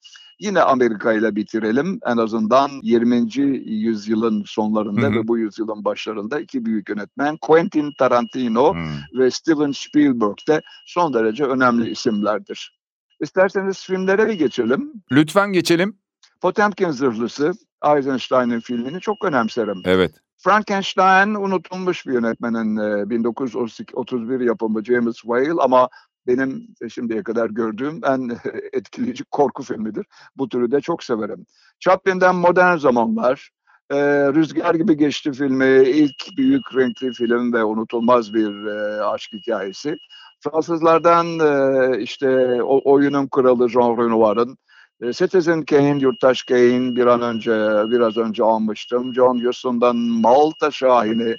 Yine 0.40 0.60
Amerika 0.60 1.12
ile 1.12 1.36
bitirelim. 1.36 2.00
En 2.06 2.16
azından 2.16 2.70
20. 2.82 3.40
yüzyılın 3.66 4.44
sonlarında 4.46 5.06
hı 5.06 5.06
hı. 5.06 5.12
ve 5.12 5.28
bu 5.28 5.38
yüzyılın 5.38 5.84
başlarında 5.84 6.40
iki 6.40 6.64
büyük 6.64 6.88
yönetmen 6.88 7.36
Quentin 7.36 7.92
Tarantino 7.98 8.74
hı. 8.74 9.18
ve 9.18 9.30
Steven 9.30 9.72
Spielberg 9.72 10.36
de 10.48 10.62
son 10.86 11.14
derece 11.14 11.44
önemli 11.44 11.90
isimlerdir. 11.90 12.78
İsterseniz 13.20 13.84
filmlere 13.84 14.28
bir 14.28 14.32
geçelim. 14.32 14.92
Lütfen 15.12 15.52
geçelim. 15.52 15.98
Potemkin 16.40 16.90
Zırhlısı, 16.90 17.52
Eisenstein'in 17.84 18.60
filmini 18.60 19.00
çok 19.00 19.24
önemserim. 19.24 19.82
Evet. 19.84 20.23
Frankenstein 20.44 21.34
unutulmuş 21.34 22.06
bir 22.06 22.12
yönetmenin 22.12 22.76
1931 23.10 24.40
e, 24.40 24.44
yapımı 24.44 24.84
James 24.84 25.16
Whale 25.16 25.62
ama 25.62 25.88
benim 26.26 26.68
şimdiye 26.88 27.22
kadar 27.22 27.50
gördüğüm 27.50 28.00
en 28.04 28.30
etkileyici 28.72 29.24
korku 29.24 29.62
filmidir. 29.62 30.06
Bu 30.36 30.48
türü 30.48 30.70
de 30.70 30.80
çok 30.80 31.04
severim. 31.04 31.46
Chaplin'den 31.80 32.34
Modern 32.36 32.76
Zamanlar, 32.76 33.50
e, 33.90 33.96
Rüzgar 34.34 34.74
gibi 34.74 34.96
geçti 34.96 35.32
filmi, 35.32 35.88
ilk 35.88 36.36
büyük 36.36 36.76
renkli 36.76 37.12
film 37.12 37.52
ve 37.52 37.64
unutulmaz 37.64 38.34
bir 38.34 38.66
e, 38.66 39.04
aşk 39.04 39.32
hikayesi. 39.32 39.96
Fransızlardan 40.40 41.26
e, 41.26 42.02
işte 42.02 42.62
o, 42.62 42.92
oyunun 42.92 43.26
kralı 43.26 43.70
Jean 43.70 43.96
Renoir'ın 43.98 44.52
e, 44.52 44.73
Citizen 45.02 45.62
Kane, 45.62 45.98
Yurttaş 45.98 46.42
Kane 46.42 46.96
bir 46.96 47.06
an 47.06 47.22
önce, 47.22 47.50
biraz 47.90 48.16
önce 48.16 48.44
almıştım. 48.44 49.14
John 49.14 49.44
Huston'dan 49.44 49.96
Malta 49.96 50.70
Şahini, 50.70 51.36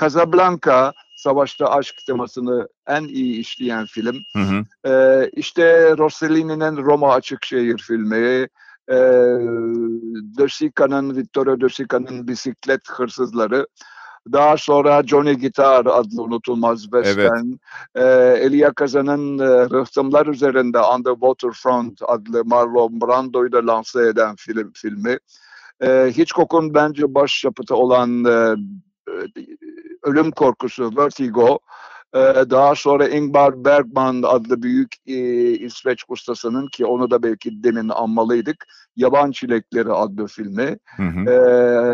Casablanca, 0.00 0.92
savaşta 1.16 1.70
aşk 1.70 1.94
temasını 2.06 2.68
en 2.86 3.04
iyi 3.04 3.40
işleyen 3.40 3.86
film. 3.86 4.16
Hı 4.32 4.38
hı. 4.38 4.90
Ee, 4.90 5.30
işte 5.36 5.96
Rossellini'nin 5.98 6.76
Roma 6.76 7.12
Açık 7.12 7.44
Şehir 7.44 7.78
filmi, 7.78 8.48
e, 8.88 8.96
De 10.38 10.48
Sica'nın, 10.48 11.16
Vittorio 11.16 11.60
De 11.60 11.68
Sica'nın 11.68 12.28
Bisiklet 12.28 12.88
Hırsızları, 12.90 13.66
daha 14.32 14.56
sonra 14.56 15.02
Johnny 15.06 15.38
Guitar 15.38 15.86
adlı 15.86 16.22
unutulmaz 16.22 16.82
western, 16.82 17.52
e, 17.94 18.04
Elia 18.40 18.72
Kazan'ın 18.72 19.38
e, 19.38 19.44
Rıhtımlar 19.44 20.26
Üzerinde 20.26 20.78
On 20.78 21.02
the 21.02 21.10
Waterfront 21.10 22.00
adlı 22.06 22.44
Marlon 22.44 23.00
Brando'yu 23.00 23.52
da 23.52 23.66
lanse 23.66 24.08
eden 24.08 24.36
film 24.36 24.72
filmi, 24.74 25.18
e, 25.80 26.12
Hitchcock'un 26.16 26.74
bence 26.74 27.14
başyapıtı 27.14 27.76
olan 27.76 28.24
e, 28.24 28.54
e, 29.08 29.46
Ölüm 30.02 30.30
Korkusu, 30.30 30.96
Vertigo, 30.96 31.58
e, 32.14 32.18
daha 32.50 32.74
sonra 32.74 33.08
Ingmar 33.08 33.64
Bergman 33.64 34.22
adlı 34.22 34.62
büyük 34.62 34.94
e, 35.06 35.14
İsveç 35.52 36.04
ustasının 36.08 36.66
ki 36.66 36.86
onu 36.86 37.10
da 37.10 37.22
belki 37.22 37.62
demin 37.62 37.88
anmalıydık, 37.88 38.66
Yaban 38.96 39.30
Çilekleri 39.30 39.92
adlı 39.92 40.26
filmi, 40.26 40.78
Hı 40.96 41.02
hı. 41.02 41.30
e, 41.30 41.38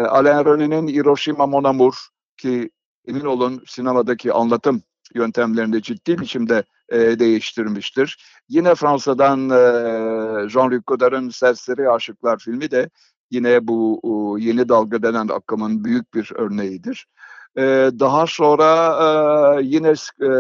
Alain 0.07 0.45
René'nin 0.45 0.89
Hiroshima 0.89 1.47
Mon 1.47 1.65
Amour 1.65 1.95
ki 2.37 2.71
emin 3.09 3.25
olun 3.25 3.63
sinemadaki 3.67 4.33
anlatım 4.33 4.83
yöntemlerini 5.15 5.83
ciddi 5.83 6.19
biçimde 6.19 6.65
e, 6.89 6.99
değiştirmiştir. 7.19 8.25
Yine 8.49 8.75
Fransa'dan 8.75 9.51
e, 9.51 9.55
Jean-Luc 10.49 10.83
Godard'ın 10.87 11.29
Serseri 11.29 11.91
Aşıklar 11.91 12.39
filmi 12.39 12.71
de 12.71 12.91
yine 13.31 13.69
bu 13.69 14.01
o, 14.03 14.39
yeni 14.39 14.69
dalga 14.69 15.03
denen 15.03 15.29
akımın 15.29 15.85
büyük 15.85 16.15
bir 16.15 16.33
örneğidir. 16.35 17.07
E, 17.57 17.63
daha 17.99 18.27
sonra 18.27 18.69
e, 19.03 19.63
yine 19.65 19.89
e, 20.23 20.31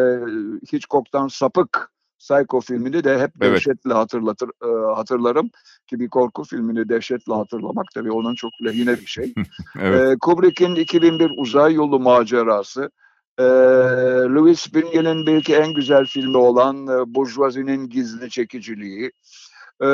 Hitchcock'tan 0.73 1.29
Sapık 1.29 1.93
Psycho 2.19 2.61
filmini 2.61 3.05
de 3.05 3.19
hep 3.19 3.31
Evet. 3.41 3.55
dehşetle 3.55 3.93
hatırlatır 3.93 4.49
e, 4.49 4.95
hatırlarım 4.95 5.51
ki 5.87 6.01
bir 6.01 6.09
korku 6.09 6.45
filmini 6.45 6.89
dehşetle 6.89 7.35
hatırlamak 7.35 7.87
tabii 7.95 8.13
onun 8.13 8.35
çok 8.35 8.53
lehine 8.65 9.01
bir 9.01 9.07
şey. 9.07 9.35
Evet. 9.81 10.13
Ee, 10.13 10.17
Kubrick'in 10.21 10.75
2001 10.75 11.33
Uzay 11.37 11.75
Yolu 11.75 12.01
Macerası, 12.01 12.91
ee, 13.39 13.43
Louis 14.35 14.75
Bünye'nin 14.75 15.27
belki 15.27 15.55
en 15.55 15.75
güzel 15.75 16.07
filmi 16.07 16.37
olan 16.37 16.87
e, 16.87 17.15
Burjuvazi'nin 17.15 17.89
Gizli 17.89 18.31
Çekiciliği, 18.31 19.13
ee, 19.83 19.87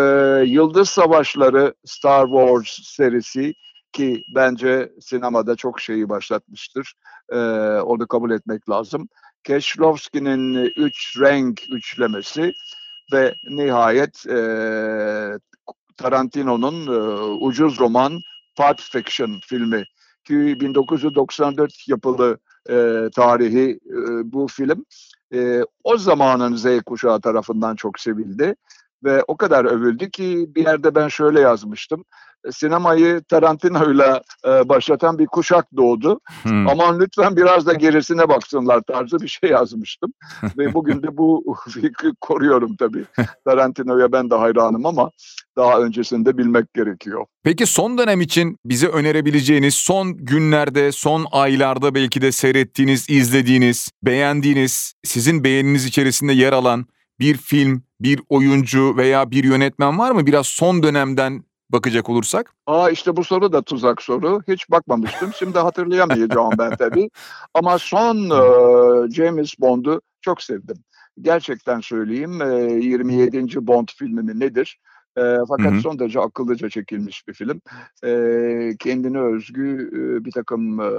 Yıldız 0.47 0.89
Savaşları 0.89 1.75
Star 1.85 2.27
Wars 2.27 2.79
serisi 2.83 3.55
ki 3.93 4.23
bence 4.35 4.93
sinemada 5.01 5.57
çok 5.57 5.81
şeyi 5.81 6.09
başlatmıştır. 6.09 6.95
Ee, 7.33 7.37
onu 7.81 8.07
kabul 8.07 8.31
etmek 8.31 8.71
lazım. 8.71 9.09
Keşlovski'nin 9.45 10.55
Üç 10.77 11.21
Renk 11.21 11.63
üçlemesi 11.71 12.53
ve 13.13 13.35
nihayet 13.51 14.27
e, 14.27 14.39
Tarantino'nun 15.99 16.87
e, 16.87 16.99
ucuz 17.45 17.81
roman 17.81 18.13
Pulp 18.57 18.81
Fiction 18.81 19.41
filmi 19.47 19.85
ki 20.25 20.61
1994 20.61 21.89
yapılı 21.89 22.39
e, 22.71 23.09
tarihi 23.15 23.81
e, 23.87 23.97
bu 24.33 24.47
film 24.47 24.85
e, 25.35 25.61
o 25.85 25.97
zamanın 25.99 26.57
Z 26.57 26.83
kuşağı 26.87 27.21
tarafından 27.21 27.77
çok 27.77 28.01
sevildi 28.01 28.55
ve 29.05 29.25
o 29.29 29.37
kadar 29.37 29.65
övüldü 29.65 30.11
ki 30.11 30.47
bir 30.55 30.65
yerde 30.65 30.95
ben 30.95 31.09
şöyle 31.09 31.41
yazmıştım. 31.41 32.05
Sinemayı 32.51 33.23
Tarantino'yla 33.29 34.23
e, 34.47 34.69
başlatan 34.69 35.19
bir 35.19 35.27
kuşak 35.27 35.67
doğdu. 35.77 36.21
Hı. 36.43 36.49
Aman 36.49 37.01
lütfen 37.01 37.37
biraz 37.37 37.67
da 37.67 37.75
gerisine 37.75 38.29
baksınlar 38.29 38.81
tarzı 38.81 39.21
bir 39.21 39.29
şey 39.29 39.51
yazmıştım. 39.51 40.13
Ve 40.59 40.75
bugün 40.75 41.03
de 41.03 41.17
bu 41.17 41.57
fikri 41.69 42.13
koruyorum 42.21 42.77
tabii. 42.77 43.05
Tarantino'ya 43.45 44.13
ben 44.13 44.31
de 44.31 44.35
hayranım 44.35 44.87
ama 44.87 45.11
daha 45.57 45.81
öncesinde 45.81 46.39
bilmek 46.39 46.75
gerekiyor. 46.75 47.27
Peki 47.43 47.67
son 47.67 47.99
dönem 47.99 48.21
için 48.21 48.59
bize 48.65 48.87
önerebileceğiniz, 48.87 49.75
son 49.75 50.17
günlerde, 50.17 50.93
son 50.93 51.27
aylarda 51.33 51.95
belki 51.95 52.23
de 52.23 52.33
seyrettiğiniz, 52.33 53.11
izlediğiniz, 53.11 53.89
beğendiğiniz, 54.03 54.95
sizin 55.05 55.45
beğeniniz 55.45 55.85
içerisinde 55.87 56.33
yer 56.33 56.53
alan 56.53 56.87
bir 57.21 57.37
film, 57.37 57.83
bir 58.01 58.21
oyuncu 58.29 58.97
veya 58.97 59.31
bir 59.31 59.45
yönetmen 59.45 59.99
var 59.99 60.11
mı? 60.11 60.27
Biraz 60.27 60.47
son 60.47 60.83
dönemden 60.83 61.45
bakacak 61.71 62.09
olursak. 62.09 62.55
Aa 62.67 62.91
işte 62.91 63.17
bu 63.17 63.25
soru 63.25 63.53
da 63.53 63.63
tuzak 63.63 64.03
soru. 64.03 64.43
Hiç 64.49 64.71
bakmamıştım. 64.71 65.33
Şimdi 65.39 65.59
hatırlayamayacağım 65.59 66.51
ben 66.59 66.77
tabii. 66.77 67.11
Ama 67.55 67.79
son 67.79 68.17
e, 68.17 69.11
James 69.11 69.61
Bond'u 69.61 70.01
çok 70.21 70.43
sevdim. 70.43 70.77
Gerçekten 71.21 71.81
söyleyeyim. 71.81 72.43
e, 72.43 72.73
27. 72.85 73.67
Bond 73.67 73.89
filmi 73.97 74.23
mi 74.23 74.41
nedir? 74.41 74.81
E, 75.19 75.23
fakat 75.49 75.73
Hı 75.73 75.77
hı. 75.77 75.81
son 75.81 75.99
derece 75.99 76.21
akıllıca 76.21 76.69
çekilmiş 76.69 77.29
bir 77.29 77.35
film. 77.35 77.61
E, 78.05 78.77
kendine 78.79 79.21
özgü 79.21 79.91
e, 79.93 80.25
bir 80.25 80.33
takım 80.33 80.81
e, 80.81 80.91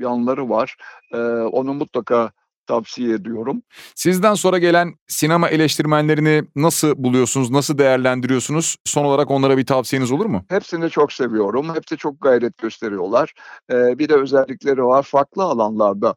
yanları 0.00 0.48
var. 0.48 0.76
E, 1.12 1.18
onu 1.32 1.74
mutlaka 1.74 2.30
tavsiye 2.68 3.14
ediyorum. 3.14 3.62
Sizden 3.94 4.34
sonra 4.34 4.58
gelen 4.58 4.94
sinema 5.06 5.48
eleştirmenlerini 5.48 6.44
nasıl 6.56 6.94
buluyorsunuz, 6.96 7.50
nasıl 7.50 7.78
değerlendiriyorsunuz? 7.78 8.76
Son 8.84 9.04
olarak 9.04 9.30
onlara 9.30 9.56
bir 9.56 9.66
tavsiyeniz 9.66 10.12
olur 10.12 10.26
mu? 10.26 10.44
Hepsini 10.48 10.90
çok 10.90 11.12
seviyorum. 11.12 11.74
Hepsi 11.74 11.96
çok 11.96 12.20
gayret 12.20 12.58
gösteriyorlar. 12.58 13.32
Ee, 13.70 13.98
bir 13.98 14.08
de 14.08 14.14
özellikleri 14.14 14.84
var. 14.84 15.02
Farklı 15.02 15.42
alanlarda 15.42 16.14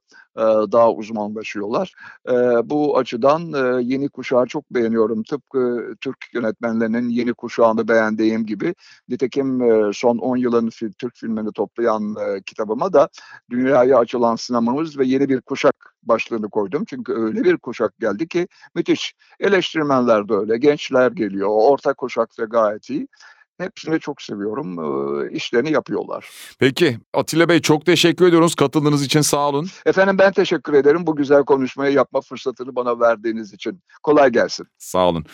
daha 0.71 0.91
uzmanlaşıyorlar. 0.91 1.93
Bu 2.63 2.97
açıdan 2.97 3.41
yeni 3.81 4.09
kuşağı 4.09 4.45
çok 4.45 4.71
beğeniyorum. 4.71 5.23
Tıpkı 5.23 5.93
Türk 6.01 6.17
yönetmenlerinin 6.33 7.09
yeni 7.09 7.33
kuşağını 7.33 7.87
beğendiğim 7.87 8.45
gibi. 8.45 8.75
Nitekim 9.09 9.59
son 9.93 10.17
10 10.17 10.37
yılın 10.37 10.69
Türk 10.97 11.15
filmini 11.15 11.51
toplayan 11.51 12.15
kitabıma 12.45 12.93
da 12.93 13.09
dünyaya 13.49 13.97
açılan 13.97 14.35
sinemamız 14.35 14.97
ve 14.97 15.05
yeni 15.05 15.29
bir 15.29 15.41
kuşak 15.41 15.95
başlığını 16.03 16.49
koydum. 16.49 16.83
Çünkü 16.87 17.13
öyle 17.13 17.43
bir 17.43 17.57
kuşak 17.57 17.99
geldi 17.99 18.27
ki 18.27 18.47
müthiş. 18.75 19.13
Eleştirmenler 19.39 20.29
de 20.29 20.33
öyle. 20.33 20.57
Gençler 20.57 21.11
geliyor. 21.11 21.49
Orta 21.51 21.93
kuşak 21.93 22.37
da 22.39 22.45
gayet 22.45 22.89
iyi. 22.89 23.07
Hepsini 23.61 23.99
çok 23.99 24.21
seviyorum. 24.21 24.79
Ee, 24.79 25.31
işlerini 25.31 25.71
yapıyorlar. 25.71 26.29
Peki 26.59 26.97
Atilla 27.13 27.49
Bey 27.49 27.61
çok 27.61 27.85
teşekkür 27.85 28.27
ediyoruz 28.27 28.55
katıldığınız 28.55 29.03
için 29.03 29.21
sağ 29.21 29.49
olun. 29.49 29.67
Efendim 29.85 30.17
ben 30.17 30.31
teşekkür 30.31 30.73
ederim 30.73 31.07
bu 31.07 31.15
güzel 31.15 31.43
konuşmayı 31.43 31.93
yapma 31.93 32.21
fırsatını 32.21 32.75
bana 32.75 32.99
verdiğiniz 32.99 33.53
için. 33.53 33.81
Kolay 34.03 34.29
gelsin. 34.29 34.67
Sağ 34.77 35.07
olun. 35.07 35.25